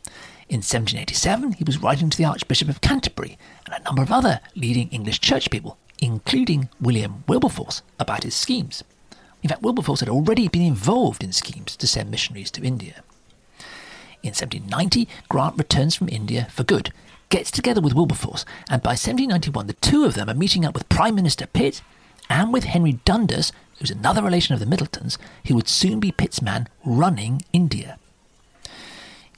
In 0.48 0.58
1787, 0.58 1.54
he 1.54 1.64
was 1.64 1.82
writing 1.82 2.08
to 2.08 2.16
the 2.16 2.24
Archbishop 2.24 2.68
of 2.68 2.80
Canterbury 2.80 3.36
and 3.66 3.74
a 3.74 3.82
number 3.82 4.00
of 4.00 4.12
other 4.12 4.38
leading 4.54 4.88
English 4.90 5.20
church 5.20 5.50
people, 5.50 5.76
including 5.98 6.68
William 6.80 7.24
Wilberforce, 7.26 7.82
about 7.98 8.22
his 8.22 8.36
schemes. 8.36 8.84
In 9.42 9.48
fact, 9.48 9.62
Wilberforce 9.62 9.98
had 9.98 10.08
already 10.08 10.46
been 10.46 10.62
involved 10.62 11.24
in 11.24 11.32
schemes 11.32 11.76
to 11.78 11.88
send 11.88 12.12
missionaries 12.12 12.52
to 12.52 12.62
India. 12.62 13.02
In 14.22 14.30
1790, 14.30 15.08
Grant 15.28 15.58
returns 15.58 15.96
from 15.96 16.08
India 16.08 16.46
for 16.48 16.62
good, 16.62 16.92
gets 17.28 17.50
together 17.50 17.80
with 17.80 17.92
Wilberforce, 17.92 18.44
and 18.70 18.84
by 18.84 18.90
1791, 18.90 19.66
the 19.66 19.72
two 19.72 20.04
of 20.04 20.14
them 20.14 20.30
are 20.30 20.34
meeting 20.34 20.64
up 20.64 20.74
with 20.74 20.88
Prime 20.88 21.16
Minister 21.16 21.48
Pitt 21.48 21.82
and 22.28 22.52
with 22.52 22.64
Henry 22.64 22.98
Dundas, 23.04 23.52
who's 23.78 23.90
another 23.90 24.22
relation 24.22 24.54
of 24.54 24.60
the 24.60 24.66
Middletons, 24.66 25.18
who 25.46 25.54
would 25.54 25.68
soon 25.68 26.00
be 26.00 26.12
Pitt's 26.12 26.42
man 26.42 26.68
running 26.84 27.42
India. 27.52 27.98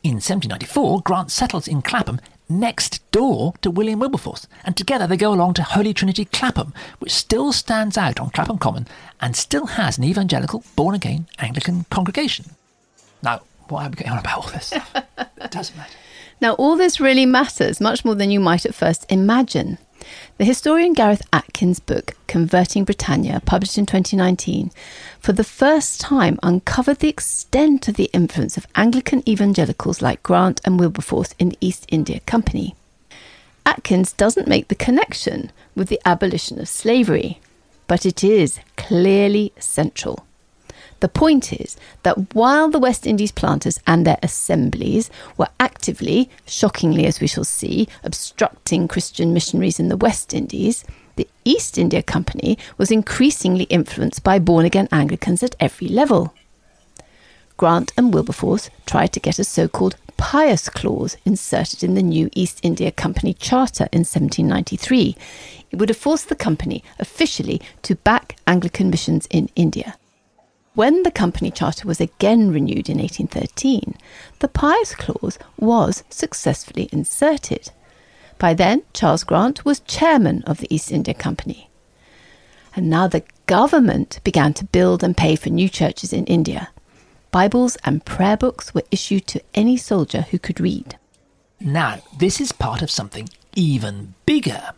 In 0.02 0.14
1794, 0.14 1.00
Grant 1.00 1.30
settles 1.30 1.66
in 1.66 1.82
Clapham 1.82 2.20
next 2.48 3.10
door 3.10 3.54
to 3.60 3.70
William 3.70 3.98
Wilberforce, 3.98 4.46
and 4.64 4.76
together 4.76 5.06
they 5.06 5.16
go 5.16 5.32
along 5.32 5.54
to 5.54 5.62
Holy 5.62 5.92
Trinity 5.92 6.24
Clapham, 6.26 6.72
which 7.00 7.12
still 7.12 7.52
stands 7.52 7.98
out 7.98 8.20
on 8.20 8.30
Clapham 8.30 8.58
Common 8.58 8.86
and 9.20 9.34
still 9.34 9.66
has 9.66 9.98
an 9.98 10.04
evangelical, 10.04 10.62
born 10.76 10.94
again 10.94 11.26
Anglican 11.38 11.84
congregation. 11.90 12.50
Now, 13.22 13.42
why 13.68 13.86
are 13.86 13.90
we 13.90 13.96
going 13.96 14.12
on 14.12 14.18
about 14.18 14.44
all 14.44 14.50
this 14.50 14.72
it 15.18 15.50
doesn't 15.50 15.76
matter. 15.76 15.96
Now, 16.40 16.52
all 16.54 16.76
this 16.76 17.00
really 17.00 17.26
matters 17.26 17.80
much 17.80 18.04
more 18.04 18.14
than 18.14 18.30
you 18.30 18.40
might 18.40 18.66
at 18.66 18.74
first 18.74 19.10
imagine. 19.10 19.78
The 20.38 20.44
historian 20.44 20.92
Gareth 20.92 21.22
Atkins' 21.32 21.80
book, 21.80 22.14
Converting 22.26 22.84
Britannia, 22.84 23.40
published 23.44 23.78
in 23.78 23.86
2019, 23.86 24.70
for 25.18 25.32
the 25.32 25.44
first 25.44 26.00
time 26.00 26.38
uncovered 26.42 26.98
the 26.98 27.08
extent 27.08 27.88
of 27.88 27.94
the 27.94 28.10
influence 28.12 28.56
of 28.56 28.66
Anglican 28.74 29.26
evangelicals 29.28 30.02
like 30.02 30.22
Grant 30.22 30.60
and 30.64 30.78
Wilberforce 30.78 31.34
in 31.38 31.50
the 31.50 31.58
East 31.60 31.86
India 31.88 32.20
Company. 32.26 32.74
Atkins 33.64 34.12
doesn't 34.12 34.46
make 34.46 34.68
the 34.68 34.74
connection 34.74 35.50
with 35.74 35.88
the 35.88 36.00
abolition 36.04 36.60
of 36.60 36.68
slavery, 36.68 37.40
but 37.86 38.04
it 38.04 38.22
is 38.22 38.60
clearly 38.76 39.52
central. 39.58 40.25
The 41.06 41.20
point 41.20 41.52
is 41.52 41.76
that 42.02 42.34
while 42.34 42.68
the 42.68 42.80
West 42.80 43.06
Indies 43.06 43.30
planters 43.30 43.78
and 43.86 44.04
their 44.04 44.18
assemblies 44.24 45.08
were 45.36 45.46
actively, 45.60 46.28
shockingly 46.48 47.06
as 47.06 47.20
we 47.20 47.28
shall 47.28 47.44
see, 47.44 47.86
obstructing 48.02 48.88
Christian 48.88 49.32
missionaries 49.32 49.78
in 49.78 49.86
the 49.86 49.96
West 49.96 50.34
Indies, 50.34 50.84
the 51.14 51.28
East 51.44 51.78
India 51.78 52.02
Company 52.02 52.58
was 52.76 52.90
increasingly 52.90 53.66
influenced 53.66 54.24
by 54.24 54.40
born 54.40 54.64
again 54.64 54.88
Anglicans 54.90 55.44
at 55.44 55.54
every 55.60 55.86
level. 55.86 56.34
Grant 57.56 57.92
and 57.96 58.12
Wilberforce 58.12 58.68
tried 58.84 59.12
to 59.12 59.20
get 59.20 59.38
a 59.38 59.44
so 59.44 59.68
called 59.68 59.94
pious 60.16 60.68
clause 60.68 61.16
inserted 61.24 61.84
in 61.84 61.94
the 61.94 62.02
new 62.02 62.28
East 62.34 62.58
India 62.64 62.90
Company 62.90 63.32
Charter 63.32 63.86
in 63.92 64.00
1793. 64.00 65.16
It 65.70 65.76
would 65.76 65.88
have 65.88 65.98
forced 65.98 66.28
the 66.28 66.34
company 66.34 66.82
officially 66.98 67.62
to 67.82 67.94
back 67.94 68.38
Anglican 68.48 68.90
missions 68.90 69.28
in 69.30 69.50
India. 69.54 69.94
When 70.76 71.04
the 71.04 71.10
company 71.10 71.50
charter 71.50 71.88
was 71.88 72.02
again 72.02 72.52
renewed 72.52 72.90
in 72.90 72.98
1813, 72.98 73.94
the 74.40 74.48
pious 74.48 74.94
clause 74.94 75.38
was 75.58 76.04
successfully 76.10 76.90
inserted. 76.92 77.70
By 78.36 78.52
then, 78.52 78.82
Charles 78.92 79.24
Grant 79.24 79.64
was 79.64 79.80
chairman 79.80 80.42
of 80.42 80.58
the 80.58 80.72
East 80.72 80.92
India 80.92 81.14
Company. 81.14 81.70
And 82.76 82.90
now 82.90 83.08
the 83.08 83.22
government 83.46 84.20
began 84.22 84.52
to 84.52 84.66
build 84.66 85.02
and 85.02 85.16
pay 85.16 85.34
for 85.34 85.48
new 85.48 85.70
churches 85.70 86.12
in 86.12 86.26
India. 86.26 86.68
Bibles 87.30 87.76
and 87.76 88.04
prayer 88.04 88.36
books 88.36 88.74
were 88.74 88.84
issued 88.90 89.26
to 89.28 89.42
any 89.54 89.78
soldier 89.78 90.26
who 90.30 90.38
could 90.38 90.60
read. 90.60 90.98
Now, 91.58 92.02
this 92.18 92.38
is 92.38 92.52
part 92.52 92.82
of 92.82 92.90
something 92.90 93.30
even 93.54 94.12
bigger. 94.26 94.72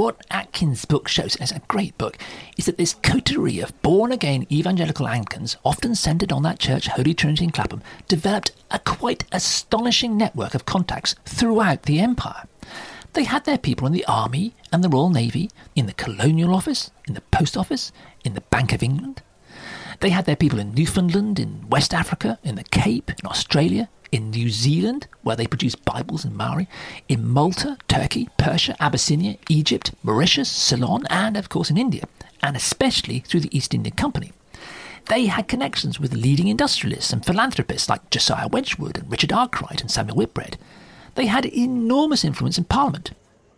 What 0.00 0.24
Atkins' 0.30 0.86
book 0.86 1.08
shows, 1.08 1.36
and 1.36 1.42
it's 1.42 1.52
a 1.52 1.60
great 1.68 1.98
book, 1.98 2.16
is 2.56 2.64
that 2.64 2.78
this 2.78 2.94
coterie 3.02 3.60
of 3.60 3.82
born 3.82 4.12
again 4.12 4.46
evangelical 4.50 5.06
Anglicans, 5.06 5.58
often 5.62 5.94
centred 5.94 6.32
on 6.32 6.42
that 6.42 6.58
church, 6.58 6.88
Holy 6.88 7.12
Trinity 7.12 7.44
in 7.44 7.50
Clapham, 7.50 7.82
developed 8.08 8.52
a 8.70 8.78
quite 8.78 9.24
astonishing 9.30 10.16
network 10.16 10.54
of 10.54 10.64
contacts 10.64 11.16
throughout 11.26 11.82
the 11.82 12.00
empire. 12.00 12.48
They 13.12 13.24
had 13.24 13.44
their 13.44 13.58
people 13.58 13.86
in 13.86 13.92
the 13.92 14.06
army 14.06 14.54
and 14.72 14.82
the 14.82 14.88
Royal 14.88 15.10
Navy, 15.10 15.50
in 15.76 15.84
the 15.84 15.92
Colonial 15.92 16.54
Office, 16.54 16.90
in 17.06 17.12
the 17.12 17.20
Post 17.20 17.54
Office, 17.54 17.92
in 18.24 18.32
the 18.32 18.40
Bank 18.40 18.72
of 18.72 18.82
England. 18.82 19.20
They 20.00 20.08
had 20.08 20.24
their 20.24 20.34
people 20.34 20.58
in 20.58 20.72
Newfoundland, 20.72 21.38
in 21.38 21.68
West 21.68 21.92
Africa, 21.92 22.38
in 22.42 22.54
the 22.54 22.64
Cape, 22.64 23.10
in 23.10 23.26
Australia, 23.26 23.90
in 24.12 24.30
New 24.30 24.50
Zealand, 24.50 25.06
where 25.22 25.36
they 25.36 25.46
produce 25.46 25.74
Bibles 25.74 26.24
in 26.24 26.36
Maori, 26.36 26.68
in 27.08 27.28
Malta, 27.28 27.76
Turkey, 27.88 28.28
Persia, 28.38 28.76
Abyssinia, 28.80 29.36
Egypt, 29.48 29.92
Mauritius, 30.02 30.50
Ceylon, 30.50 31.06
and 31.08 31.36
of 31.36 31.48
course 31.48 31.70
in 31.70 31.78
India, 31.78 32.04
and 32.42 32.56
especially 32.56 33.20
through 33.20 33.40
the 33.40 33.56
East 33.56 33.74
India 33.74 33.92
Company. 33.92 34.32
They 35.08 35.26
had 35.26 35.48
connections 35.48 35.98
with 35.98 36.14
leading 36.14 36.48
industrialists 36.48 37.12
and 37.12 37.24
philanthropists 37.24 37.88
like 37.88 38.10
Josiah 38.10 38.48
Wedgwood 38.48 38.98
and 38.98 39.10
Richard 39.10 39.32
Arkwright 39.32 39.80
and 39.80 39.90
Samuel 39.90 40.16
Whitbread. 40.16 40.58
They 41.14 41.26
had 41.26 41.46
enormous 41.46 42.24
influence 42.24 42.58
in 42.58 42.64
Parliament. 42.64 43.12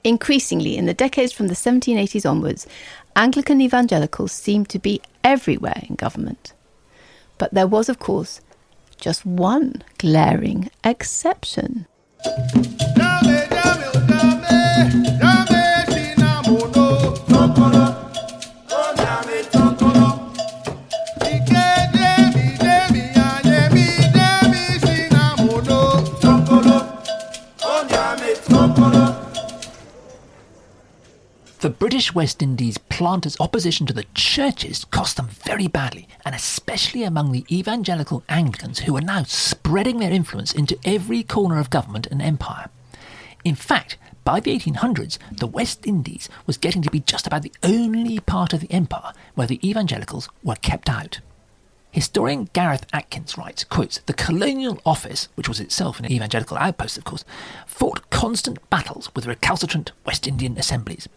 Increasingly, 0.04 0.76
in 0.76 0.86
the 0.86 0.94
decades 0.94 1.32
from 1.32 1.48
the 1.48 1.54
1780s 1.54 2.28
onwards, 2.28 2.66
Anglican 3.14 3.60
evangelicals 3.60 4.32
seemed 4.32 4.68
to 4.70 4.78
be 4.78 5.00
everywhere 5.22 5.82
in 5.88 5.94
government. 5.94 6.54
But 7.38 7.54
there 7.54 7.66
was, 7.66 7.88
of 7.88 7.98
course, 7.98 8.40
just 9.02 9.26
one 9.26 9.82
glaring 9.98 10.70
exception. 10.84 11.86
Dame, 12.24 13.11
The 31.62 31.70
British 31.70 32.12
West 32.12 32.42
Indies 32.42 32.76
planters' 32.76 33.36
opposition 33.38 33.86
to 33.86 33.92
the 33.92 34.06
churches 34.14 34.84
cost 34.84 35.16
them 35.16 35.28
very 35.28 35.68
badly, 35.68 36.08
and 36.24 36.34
especially 36.34 37.04
among 37.04 37.30
the 37.30 37.46
evangelical 37.48 38.24
Anglicans 38.28 38.80
who 38.80 38.94
were 38.94 39.00
now 39.00 39.22
spreading 39.22 40.00
their 40.00 40.10
influence 40.10 40.52
into 40.52 40.76
every 40.84 41.22
corner 41.22 41.60
of 41.60 41.70
government 41.70 42.08
and 42.08 42.20
empire. 42.20 42.68
In 43.44 43.54
fact, 43.54 43.96
by 44.24 44.40
the 44.40 44.58
1800s, 44.58 45.18
the 45.30 45.46
West 45.46 45.86
Indies 45.86 46.28
was 46.46 46.56
getting 46.56 46.82
to 46.82 46.90
be 46.90 46.98
just 46.98 47.28
about 47.28 47.42
the 47.42 47.54
only 47.62 48.18
part 48.18 48.52
of 48.52 48.58
the 48.58 48.72
empire 48.72 49.12
where 49.36 49.46
the 49.46 49.64
evangelicals 49.64 50.28
were 50.42 50.56
kept 50.56 50.90
out. 50.90 51.20
Historian 51.92 52.48
Gareth 52.54 52.86
Atkins 52.92 53.38
writes, 53.38 53.66
The 54.06 54.14
Colonial 54.14 54.80
Office, 54.84 55.28
which 55.36 55.48
was 55.48 55.60
itself 55.60 56.00
an 56.00 56.10
evangelical 56.10 56.56
outpost, 56.56 56.98
of 56.98 57.04
course, 57.04 57.24
fought 57.68 58.10
constant 58.10 58.68
battles 58.68 59.14
with 59.14 59.26
recalcitrant 59.26 59.92
West 60.04 60.26
Indian 60.26 60.58
assemblies. 60.58 61.08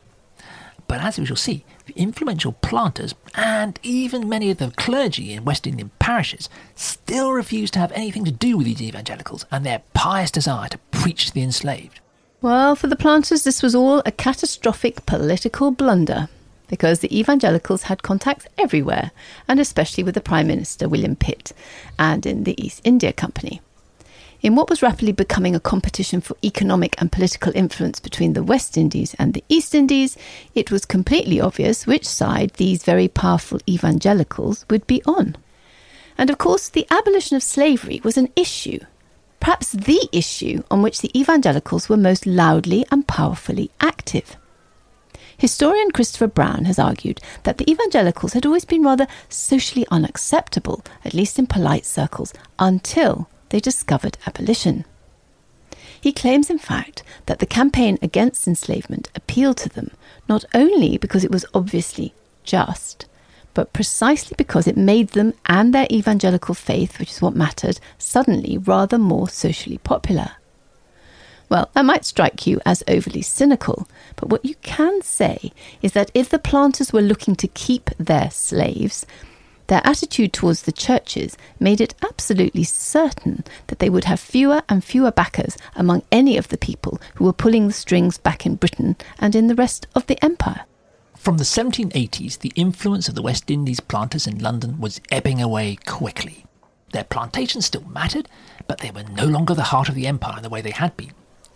But 0.87 1.01
as 1.01 1.17
we 1.17 1.25
shall 1.25 1.35
see, 1.35 1.65
the 1.85 1.93
influential 1.95 2.53
planters 2.53 3.15
and 3.33 3.79
even 3.83 4.29
many 4.29 4.51
of 4.51 4.57
the 4.57 4.71
clergy 4.71 5.33
in 5.33 5.45
West 5.45 5.65
Indian 5.65 5.91
parishes 5.99 6.49
still 6.75 7.31
refused 7.31 7.73
to 7.73 7.79
have 7.79 7.91
anything 7.93 8.25
to 8.25 8.31
do 8.31 8.57
with 8.57 8.67
these 8.67 8.81
evangelicals 8.81 9.45
and 9.51 9.65
their 9.65 9.81
pious 9.93 10.31
desire 10.31 10.69
to 10.69 10.77
preach 10.91 11.27
to 11.27 11.33
the 11.33 11.41
enslaved. 11.41 11.99
Well, 12.41 12.75
for 12.75 12.87
the 12.87 12.95
planters, 12.95 13.43
this 13.43 13.63
was 13.63 13.73
all 13.73 14.03
a 14.05 14.11
catastrophic 14.11 15.05
political 15.05 15.71
blunder 15.71 16.29
because 16.67 16.99
the 16.99 17.17
evangelicals 17.17 17.83
had 17.83 18.03
contacts 18.03 18.47
everywhere, 18.57 19.11
and 19.47 19.59
especially 19.59 20.03
with 20.03 20.15
the 20.15 20.21
Prime 20.21 20.47
Minister, 20.47 20.89
William 20.89 21.15
Pitt, 21.15 21.51
and 21.97 22.25
in 22.25 22.43
the 22.43 22.61
East 22.63 22.81
India 22.83 23.13
Company. 23.13 23.61
In 24.45 24.53
what 24.53 24.69
was 24.69 24.83
rapidly 24.83 25.11
becoming 25.11 25.55
a 25.55 25.59
competition 25.59 26.21
for 26.21 26.37
economic 26.43 26.93
and 27.01 27.11
political 27.11 27.51
influence 27.55 27.99
between 27.99 28.33
the 28.33 28.43
West 28.43 28.77
Indies 28.77 29.15
and 29.17 29.33
the 29.33 29.43
East 29.49 29.73
Indies, 29.73 30.15
it 30.53 30.69
was 30.69 30.85
completely 30.85 31.41
obvious 31.41 31.87
which 31.87 32.05
side 32.07 32.51
these 32.51 32.83
very 32.83 33.07
powerful 33.07 33.59
evangelicals 33.67 34.63
would 34.69 34.85
be 34.85 35.01
on. 35.07 35.35
And 36.15 36.29
of 36.29 36.37
course, 36.37 36.69
the 36.69 36.85
abolition 36.91 37.35
of 37.35 37.41
slavery 37.41 37.99
was 38.03 38.17
an 38.17 38.29
issue, 38.35 38.77
perhaps 39.39 39.71
the 39.71 40.07
issue 40.11 40.61
on 40.69 40.83
which 40.83 41.01
the 41.01 41.19
evangelicals 41.19 41.89
were 41.89 41.97
most 41.97 42.27
loudly 42.27 42.85
and 42.91 43.07
powerfully 43.07 43.71
active. 43.81 44.37
Historian 45.39 45.89
Christopher 45.89 46.27
Brown 46.27 46.65
has 46.65 46.77
argued 46.77 47.19
that 47.45 47.57
the 47.57 47.67
evangelicals 47.67 48.33
had 48.33 48.45
always 48.45 48.63
been 48.63 48.83
rather 48.83 49.07
socially 49.27 49.87
unacceptable, 49.89 50.83
at 51.03 51.15
least 51.15 51.39
in 51.39 51.47
polite 51.47 51.83
circles, 51.83 52.31
until 52.59 53.27
they 53.55 53.61
discovered 53.61 54.17
abolition. 54.27 54.83
He 56.01 56.11
claims, 56.11 56.49
in 56.49 56.57
fact, 56.57 57.03
that 57.25 57.39
the 57.39 57.45
campaign 57.45 57.97
against 58.01 58.49
enslavement 58.49 59.07
appealed 59.15 59.55
to 59.59 59.69
them 59.69 59.91
not 60.27 60.43
only 60.53 60.97
because 60.97 61.23
it 61.23 61.31
was 61.31 61.45
obviously 61.53 62.13
just, 62.43 63.05
but 63.53 63.71
precisely 63.71 64.35
because 64.37 64.67
it 64.67 64.75
made 64.75 65.11
them 65.11 65.33
and 65.45 65.73
their 65.73 65.87
evangelical 65.89 66.53
faith, 66.53 66.99
which 66.99 67.11
is 67.11 67.21
what 67.21 67.33
mattered, 67.33 67.79
suddenly 67.97 68.57
rather 68.57 68.97
more 68.97 69.29
socially 69.29 69.77
popular. 69.77 70.31
Well, 71.47 71.69
that 71.75 71.85
might 71.85 72.03
strike 72.03 72.45
you 72.45 72.59
as 72.65 72.83
overly 72.89 73.21
cynical, 73.21 73.87
but 74.17 74.27
what 74.27 74.43
you 74.43 74.55
can 74.63 75.01
say 75.01 75.53
is 75.81 75.93
that 75.93 76.11
if 76.13 76.27
the 76.27 76.39
planters 76.39 76.91
were 76.91 77.01
looking 77.01 77.37
to 77.37 77.47
keep 77.47 77.89
their 77.97 78.29
slaves, 78.31 79.05
their 79.67 79.81
attitude 79.83 80.33
towards 80.33 80.63
the 80.63 80.71
churches 80.71 81.37
made 81.59 81.81
it 81.81 81.95
absolutely 82.03 82.63
certain 82.63 83.43
that 83.67 83.79
they 83.79 83.89
would 83.89 84.05
have 84.05 84.19
fewer 84.19 84.61
and 84.69 84.83
fewer 84.83 85.11
backers 85.11 85.57
among 85.75 86.03
any 86.11 86.37
of 86.37 86.49
the 86.49 86.57
people 86.57 86.99
who 87.15 87.25
were 87.25 87.33
pulling 87.33 87.67
the 87.67 87.73
strings 87.73 88.17
back 88.17 88.45
in 88.45 88.55
Britain 88.55 88.95
and 89.19 89.35
in 89.35 89.47
the 89.47 89.55
rest 89.55 89.87
of 89.95 90.07
the 90.07 90.23
empire. 90.23 90.65
From 91.15 91.37
the 91.37 91.43
1780s, 91.43 92.39
the 92.39 92.53
influence 92.55 93.07
of 93.07 93.15
the 93.15 93.23
West 93.23 93.49
Indies 93.49 93.79
planters 93.79 94.27
in 94.27 94.37
London 94.37 94.79
was 94.79 95.01
ebbing 95.11 95.41
away 95.41 95.77
quickly. 95.87 96.45
Their 96.91 97.03
plantations 97.03 97.65
still 97.65 97.83
mattered, 97.89 98.29
but 98.67 98.77
they 98.79 98.91
were 98.91 99.03
no 99.03 99.25
longer 99.25 99.55
the 99.55 99.63
heart 99.63 99.89
of 99.89 99.95
the 99.95 100.07
empire 100.07 100.37
in 100.37 100.43
the 100.43 100.49
way 100.49 100.61
they 100.61 100.71
had 100.71 100.95
been. 100.95 101.13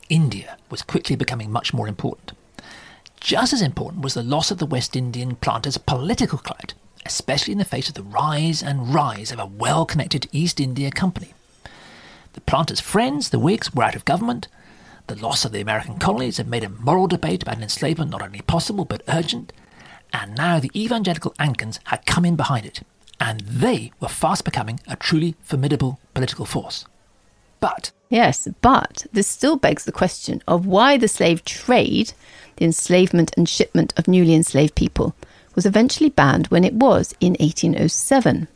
India 0.09 0.57
was 0.71 0.81
quickly 0.81 1.15
becoming 1.15 1.51
much 1.51 1.71
more 1.71 1.87
important. 1.87 2.31
Just 3.19 3.53
as 3.53 3.61
important 3.61 4.01
was 4.01 4.15
the 4.15 4.23
loss 4.23 4.49
of 4.49 4.57
the 4.57 4.65
West 4.65 4.95
Indian 4.95 5.35
planters' 5.35 5.77
political 5.77 6.39
clout, 6.39 6.73
especially 7.09 7.51
in 7.51 7.57
the 7.57 7.65
face 7.65 7.89
of 7.89 7.95
the 7.95 8.03
rise 8.03 8.61
and 8.61 8.93
rise 8.93 9.31
of 9.31 9.39
a 9.39 9.45
well 9.47 9.83
connected 9.83 10.29
East 10.31 10.59
India 10.59 10.91
Company. 10.91 11.33
The 12.33 12.41
planters' 12.41 12.79
friends, 12.79 13.31
the 13.31 13.39
Whigs, 13.39 13.73
were 13.73 13.83
out 13.83 13.95
of 13.95 14.05
government. 14.05 14.47
The 15.07 15.15
loss 15.15 15.43
of 15.43 15.51
the 15.51 15.59
American 15.59 15.97
colonies 15.97 16.37
had 16.37 16.47
made 16.47 16.63
a 16.63 16.69
moral 16.69 17.07
debate 17.07 17.41
about 17.41 17.59
enslavement 17.59 18.11
not 18.11 18.21
only 18.21 18.41
possible 18.41 18.85
but 18.85 19.01
urgent. 19.07 19.51
And 20.13 20.37
now 20.37 20.59
the 20.59 20.69
evangelical 20.75 21.33
Anglicans 21.39 21.79
had 21.85 22.05
come 22.05 22.25
in 22.25 22.35
behind 22.35 22.67
it, 22.67 22.81
and 23.19 23.39
they 23.39 23.91
were 23.99 24.07
fast 24.07 24.45
becoming 24.45 24.79
a 24.87 24.95
truly 24.95 25.35
formidable 25.41 25.99
political 26.13 26.45
force. 26.45 26.85
But 27.59 27.91
Yes, 28.09 28.47
but 28.61 29.05
this 29.13 29.27
still 29.27 29.55
begs 29.55 29.85
the 29.85 29.91
question 29.91 30.41
of 30.47 30.65
why 30.65 30.97
the 30.97 31.07
slave 31.07 31.43
trade, 31.45 32.13
the 32.57 32.65
enslavement 32.65 33.31
and 33.37 33.47
shipment 33.47 33.93
of 33.97 34.07
newly 34.07 34.33
enslaved 34.33 34.73
people, 34.73 35.15
was 35.55 35.65
eventually 35.65 36.09
banned 36.09 36.47
when 36.47 36.63
it 36.63 36.73
was 36.73 37.13
in 37.19 37.33
1807. 37.39 38.47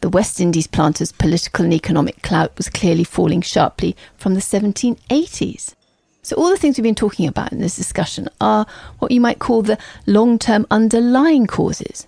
The 0.00 0.08
West 0.08 0.40
Indies 0.40 0.66
planters' 0.66 1.12
political 1.12 1.64
and 1.64 1.72
economic 1.72 2.22
clout 2.22 2.56
was 2.56 2.68
clearly 2.68 3.04
falling 3.04 3.40
sharply 3.40 3.96
from 4.16 4.34
the 4.34 4.40
1780s. 4.40 5.74
So, 6.22 6.36
all 6.36 6.50
the 6.50 6.56
things 6.56 6.76
we've 6.76 6.82
been 6.82 6.94
talking 6.94 7.26
about 7.28 7.52
in 7.52 7.60
this 7.60 7.76
discussion 7.76 8.28
are 8.40 8.66
what 8.98 9.10
you 9.10 9.20
might 9.20 9.38
call 9.38 9.62
the 9.62 9.78
long 10.06 10.38
term 10.38 10.66
underlying 10.70 11.46
causes. 11.46 12.06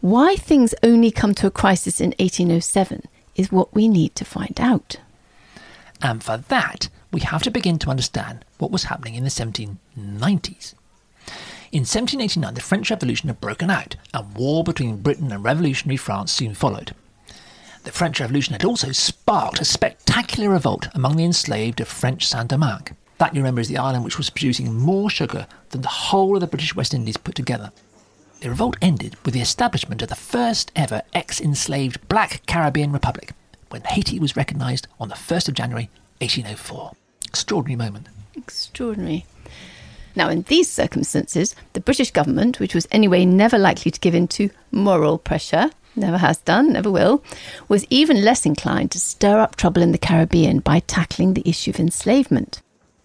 Why 0.00 0.36
things 0.36 0.74
only 0.82 1.10
come 1.10 1.34
to 1.34 1.46
a 1.46 1.50
crisis 1.50 2.00
in 2.00 2.14
1807 2.18 3.02
is 3.36 3.52
what 3.52 3.74
we 3.74 3.88
need 3.88 4.14
to 4.16 4.24
find 4.24 4.58
out. 4.60 4.96
And 6.02 6.22
for 6.22 6.36
that, 6.36 6.88
we 7.12 7.20
have 7.20 7.42
to 7.42 7.50
begin 7.50 7.78
to 7.80 7.90
understand 7.90 8.44
what 8.58 8.70
was 8.70 8.84
happening 8.84 9.14
in 9.14 9.24
the 9.24 9.30
1790s. 9.30 10.74
In 11.72 11.82
1789, 11.82 12.54
the 12.54 12.60
French 12.60 12.90
Revolution 12.90 13.28
had 13.28 13.40
broken 13.40 13.70
out, 13.70 13.94
and 14.12 14.34
war 14.34 14.64
between 14.64 15.02
Britain 15.02 15.30
and 15.30 15.44
revolutionary 15.44 15.96
France 15.96 16.32
soon 16.32 16.52
followed. 16.52 16.96
The 17.84 17.92
French 17.92 18.18
Revolution 18.18 18.54
had 18.54 18.64
also 18.64 18.90
sparked 18.90 19.60
a 19.60 19.64
spectacular 19.64 20.50
revolt 20.50 20.88
among 20.94 21.16
the 21.16 21.24
enslaved 21.24 21.80
of 21.80 21.86
French 21.86 22.26
Saint 22.26 22.48
Domingue. 22.48 22.96
That, 23.18 23.36
you 23.36 23.40
remember, 23.40 23.60
is 23.60 23.68
the 23.68 23.78
island 23.78 24.02
which 24.02 24.18
was 24.18 24.30
producing 24.30 24.74
more 24.74 25.08
sugar 25.08 25.46
than 25.68 25.82
the 25.82 25.88
whole 25.88 26.34
of 26.34 26.40
the 26.40 26.48
British 26.48 26.74
West 26.74 26.92
Indies 26.92 27.16
put 27.16 27.36
together. 27.36 27.70
The 28.40 28.48
revolt 28.48 28.76
ended 28.82 29.16
with 29.24 29.34
the 29.34 29.40
establishment 29.40 30.02
of 30.02 30.08
the 30.08 30.16
first 30.16 30.72
ever 30.74 31.02
ex 31.14 31.40
enslaved 31.40 32.08
Black 32.08 32.44
Caribbean 32.46 32.90
Republic, 32.90 33.30
when 33.68 33.82
Haiti 33.82 34.18
was 34.18 34.36
recognised 34.36 34.88
on 34.98 35.08
the 35.08 35.14
1st 35.14 35.48
of 35.48 35.54
January 35.54 35.88
1804. 36.18 36.96
Extraordinary 37.28 37.76
moment. 37.76 38.08
Extraordinary. 38.34 39.24
Now, 40.16 40.28
in 40.28 40.42
these 40.42 40.70
circumstances, 40.70 41.54
the 41.72 41.80
British 41.80 42.10
government, 42.10 42.58
which 42.58 42.74
was 42.74 42.88
anyway 42.90 43.24
never 43.24 43.58
likely 43.58 43.90
to 43.90 44.00
give 44.00 44.14
in 44.14 44.28
to 44.28 44.50
moral 44.70 45.18
pressure, 45.18 45.70
never 45.96 46.18
has 46.18 46.38
done, 46.38 46.72
never 46.72 46.90
will, 46.90 47.22
was 47.68 47.86
even 47.90 48.24
less 48.24 48.46
inclined 48.46 48.90
to 48.92 49.00
stir 49.00 49.40
up 49.40 49.56
trouble 49.56 49.82
in 49.82 49.92
the 49.92 49.98
Caribbean 49.98 50.60
by 50.60 50.80
tackling 50.80 51.34
the 51.34 51.48
issue 51.48 51.70
of 51.70 51.80
enslavement. 51.80 52.60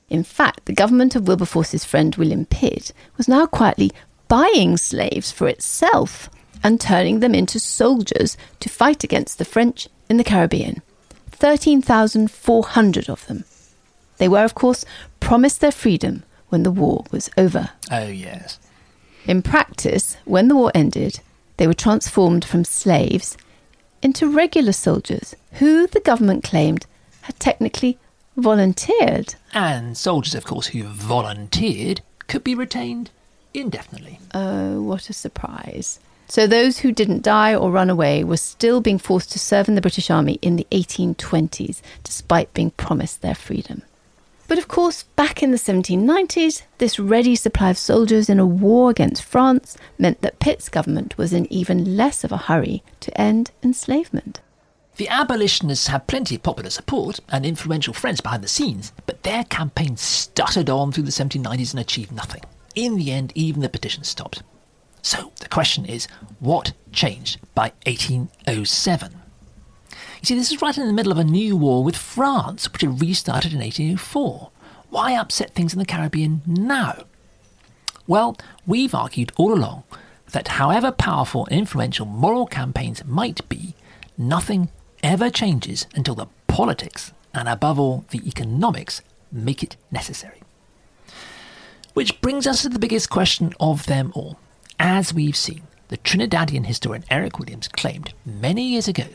In 0.10 0.24
fact, 0.24 0.65
the 0.65 0.74
government 0.74 1.15
of 1.15 1.28
Wilberforce's 1.28 1.86
friend 1.86 2.15
William 2.15 2.46
Pitt 2.46 2.91
was 3.18 3.28
now 3.28 3.46
quietly 3.46 3.91
buying 4.28 4.78
slaves 4.78 5.32
for 5.32 5.48
itself 5.48 6.30
and 6.63 6.80
turning 6.80 7.20
them 7.20 7.36
into 7.36 7.60
soldiers 7.60 8.38
to 8.60 8.70
fight 8.70 9.04
against 9.04 9.38
the 9.38 9.46
French 9.46 9.88
in 10.10 10.18
the 10.18 10.24
Caribbean. 10.24 10.82
13,400 11.32 13.10
of 13.10 13.26
them. 13.28 13.44
They 14.18 14.28
were, 14.28 14.44
of 14.44 14.56
course, 14.56 14.86
promised 15.20 15.60
their 15.62 15.72
freedom 15.72 16.24
when 16.49 16.63
the 16.63 16.71
war 16.71 17.05
was 17.12 17.29
over. 17.38 17.71
Oh, 17.91 18.08
yes. 18.08 18.60
In 19.25 19.41
practice, 19.41 20.17
when 20.25 20.47
the 20.47 20.55
war 20.55 20.71
ended, 20.75 21.19
they 21.58 21.67
were 21.67 21.73
transformed 21.73 22.45
from 22.45 22.63
slaves 22.63 23.38
into 24.01 24.29
regular 24.29 24.71
soldiers 24.71 25.36
who 25.53 25.88
the 25.88 25.99
government 25.99 26.43
claimed 26.43 26.86
had 27.21 27.39
technically 27.39 27.97
volunteered. 28.38 29.36
And 29.53 29.97
soldiers, 29.97 30.36
of 30.36 30.45
course, 30.45 30.67
who 30.67 30.84
volunteered 30.84 32.01
could 32.27 32.43
be 32.43 32.55
retained 32.55 33.10
indefinitely. 33.53 34.19
Oh, 34.34 34.81
what 34.81 35.10
a 35.10 35.13
surprise. 35.13 35.99
So 36.27 36.47
those 36.47 36.79
who 36.79 36.91
didn't 36.91 37.21
die 37.23 37.55
or 37.55 37.71
run 37.71 37.89
away 37.89 38.23
were 38.23 38.38
still 38.38 38.81
being 38.81 38.97
forced 38.97 39.31
to 39.31 39.39
serve 39.39 39.67
in 39.67 39.75
the 39.75 39.81
British 39.81 40.10
Army 40.10 40.39
in 40.41 40.55
the 40.55 40.67
1820s, 40.71 41.81
despite 42.03 42.53
being 42.53 42.71
promised 42.71 43.21
their 43.21 43.36
freedom. 43.36 43.84
But 44.47 44.58
of 44.60 44.67
course, 44.67 45.03
back 45.15 45.41
in 45.41 45.51
the 45.51 45.58
1790s, 45.58 46.63
this 46.77 46.99
ready 46.99 47.36
supply 47.36 47.71
of 47.71 47.77
soldiers 47.77 48.29
in 48.29 48.39
a 48.39 48.45
war 48.45 48.91
against 48.91 49.23
France 49.23 49.75
meant 49.97 50.21
that 50.21 50.39
Pitt's 50.39 50.69
government 50.69 51.17
was 51.17 51.34
in 51.34 51.51
even 51.51 51.97
less 51.97 52.23
of 52.23 52.31
a 52.31 52.38
hurry 52.38 52.84
to 52.99 53.19
end 53.19 53.52
enslavement. 53.63 54.41
The 54.98 55.10
abolitionists 55.10 55.87
had 55.87 56.08
plenty 56.08 56.35
of 56.35 56.43
popular 56.43 56.69
support 56.69 57.19
and 57.29 57.46
influential 57.46 57.93
friends 57.93 58.21
behind 58.21 58.43
the 58.43 58.48
scenes, 58.48 58.93
but 59.06 59.23
their 59.23 59.43
campaign 59.46 59.98
stuttered 59.98 60.69
on 60.69 60.91
through 60.91 61.04
the 61.04 61.12
1790s 61.12 61.71
and 61.71 61.79
achieved 61.79 62.12
nothing. 62.12 62.41
In 62.75 62.96
the 62.96 63.12
end, 63.12 63.33
even 63.35 63.62
the 63.62 63.69
petitions 63.69 64.08
stopped. 64.08 64.43
So 65.02 65.31
the 65.39 65.50
question 65.50 65.85
is, 65.85 66.08
what 66.39 66.73
changed 66.91 67.39
by 67.56 67.73
1807? 67.85 69.25
You 70.21 70.25
see, 70.25 70.35
this 70.35 70.52
is 70.52 70.62
right 70.62 70.77
in 70.77 70.87
the 70.87 70.93
middle 70.93 71.12
of 71.12 71.17
a 71.17 71.23
new 71.23 71.56
war 71.56 71.83
with 71.83 71.96
France, 71.96 72.71
which 72.71 72.81
had 72.81 73.02
restarted 73.02 73.54
in 73.54 73.60
1804. 73.60 74.50
Why 74.89 75.15
upset 75.15 75.54
things 75.54 75.73
in 75.73 75.79
the 75.79 75.85
Caribbean 75.85 76.41
now? 76.46 77.04
Well, 78.08 78.37
we've 78.65 78.93
argued 78.93 79.31
all 79.35 79.54
along 79.54 79.83
that 80.31 80.50
however 80.50 80.91
powerful 80.91 81.46
and 81.48 81.60
influential 81.60 82.06
moral 82.06 82.46
campaigns 82.46 83.04
might 83.06 83.48
be, 83.50 83.73
nothing 84.17 84.69
ever 85.04 85.29
changes 85.29 85.87
until 85.96 86.15
the 86.15 86.27
politics 86.48 87.13
and 87.33 87.48
above 87.48 87.79
all 87.79 88.06
the 88.10 88.27
economics 88.27 89.02
make 89.31 89.63
it 89.63 89.75
necessary. 89.91 90.41
Which 91.93 92.19
brings 92.21 92.46
us 92.48 92.62
to 92.62 92.69
the 92.69 92.79
biggest 92.79 93.10
question 93.10 93.54
of 93.60 93.85
them 93.85 94.12
all. 94.15 94.39
As 94.79 95.13
we've 95.13 95.37
seen, 95.37 95.63
the 95.87 95.98
Trinidadian 95.98 96.65
historian 96.65 97.06
Eric 97.10 97.39
Williams 97.39 97.67
claimed 97.67 98.13
many 98.25 98.63
years 98.63 98.87
ago 98.87 99.06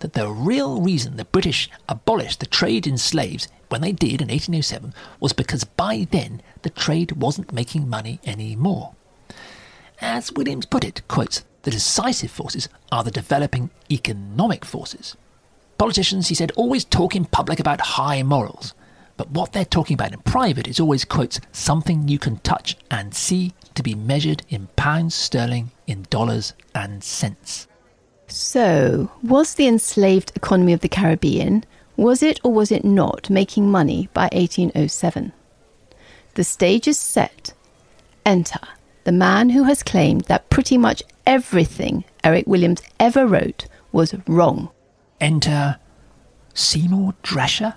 that 0.00 0.14
the 0.14 0.28
real 0.28 0.80
reason 0.80 1.16
the 1.16 1.24
British 1.24 1.70
abolished 1.88 2.40
the 2.40 2.46
trade 2.46 2.86
in 2.86 2.98
slaves 2.98 3.48
when 3.68 3.80
they 3.80 3.92
did 3.92 4.20
in 4.20 4.28
1807 4.28 4.94
was 5.20 5.32
because 5.32 5.64
by 5.64 6.06
then 6.10 6.42
the 6.62 6.70
trade 6.70 7.12
wasn't 7.12 7.52
making 7.52 7.88
money 7.88 8.18
anymore. 8.24 8.94
As 10.00 10.32
Williams 10.32 10.66
put 10.66 10.84
it, 10.84 11.02
quotes, 11.08 11.44
the 11.62 11.70
decisive 11.70 12.30
forces 12.30 12.68
are 12.90 13.04
the 13.04 13.10
developing 13.10 13.70
economic 13.90 14.64
forces. 14.64 15.16
Politicians, 15.76 16.28
he 16.28 16.34
said, 16.34 16.50
always 16.56 16.84
talk 16.84 17.14
in 17.14 17.24
public 17.24 17.60
about 17.60 17.80
high 17.80 18.22
morals, 18.22 18.74
but 19.16 19.30
what 19.30 19.52
they're 19.52 19.64
talking 19.64 19.94
about 19.94 20.12
in 20.12 20.20
private 20.20 20.66
is 20.66 20.80
always, 20.80 21.04
quotes, 21.04 21.40
something 21.52 22.08
you 22.08 22.18
can 22.18 22.38
touch 22.38 22.76
and 22.90 23.14
see 23.14 23.52
to 23.74 23.82
be 23.82 23.94
measured 23.94 24.42
in 24.48 24.68
pounds 24.74 25.14
sterling, 25.14 25.70
in 25.86 26.06
dollars 26.10 26.52
and 26.74 27.04
cents. 27.04 27.67
So, 28.28 29.10
was 29.22 29.54
the 29.54 29.66
enslaved 29.66 30.32
economy 30.36 30.72
of 30.72 30.80
the 30.80 30.88
Caribbean, 30.88 31.64
was 31.96 32.22
it 32.22 32.38
or 32.44 32.52
was 32.52 32.70
it 32.70 32.84
not 32.84 33.30
making 33.30 33.70
money 33.70 34.08
by 34.12 34.28
1807? 34.32 35.32
The 36.34 36.44
stage 36.44 36.86
is 36.86 36.98
set. 36.98 37.54
Enter 38.24 38.60
the 39.08 39.12
man 39.12 39.48
who 39.48 39.62
has 39.64 39.82
claimed 39.82 40.20
that 40.26 40.50
pretty 40.50 40.76
much 40.76 41.02
everything 41.26 42.04
Eric 42.22 42.46
Williams 42.46 42.82
ever 43.00 43.26
wrote 43.26 43.64
was 43.90 44.14
wrong. 44.26 44.68
Enter 45.18 45.78
Seymour 46.52 47.14
Drescher? 47.22 47.76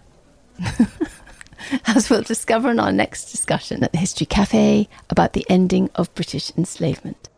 As 1.86 2.10
we'll 2.10 2.24
discover 2.24 2.70
in 2.70 2.82
our 2.82 2.92
next 2.92 3.32
discussion 3.32 3.82
at 3.82 3.94
the 3.94 3.98
History 3.98 4.26
Cafe 4.26 4.90
about 5.10 5.32
the 5.32 5.46
ending 5.48 5.90
of 5.96 6.14
British 6.16 6.52
enslavement. 6.58 7.30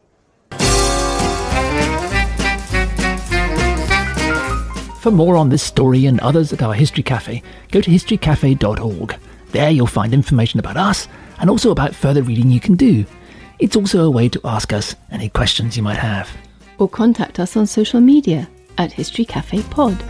For 5.03 5.11
more 5.11 5.35
on 5.35 5.49
this 5.49 5.61
story 5.61 6.05
and 6.05 6.17
others 6.21 6.53
at 6.53 6.61
our 6.61 6.73
History 6.73 7.03
Cafe, 7.03 7.43
go 7.71 7.81
to 7.81 7.91
historycafe.org. 7.91 9.17
There 9.51 9.69
you'll 9.69 9.85
find 9.85 10.13
information 10.13 10.61
about 10.61 10.77
us 10.77 11.09
and 11.39 11.49
also 11.49 11.71
about 11.71 11.93
further 11.93 12.23
reading 12.23 12.49
you 12.49 12.61
can 12.61 12.75
do. 12.75 13.05
It's 13.59 13.75
also 13.75 14.05
a 14.05 14.09
way 14.09 14.29
to 14.29 14.39
ask 14.45 14.71
us 14.71 14.95
any 15.11 15.27
questions 15.27 15.75
you 15.75 15.83
might 15.83 15.97
have. 15.97 16.31
Or 16.77 16.87
contact 16.87 17.37
us 17.37 17.57
on 17.57 17.67
social 17.67 17.99
media 17.99 18.47
at 18.77 18.93
History 18.93 19.25
Cafe 19.25 19.63
Pod. 19.63 20.01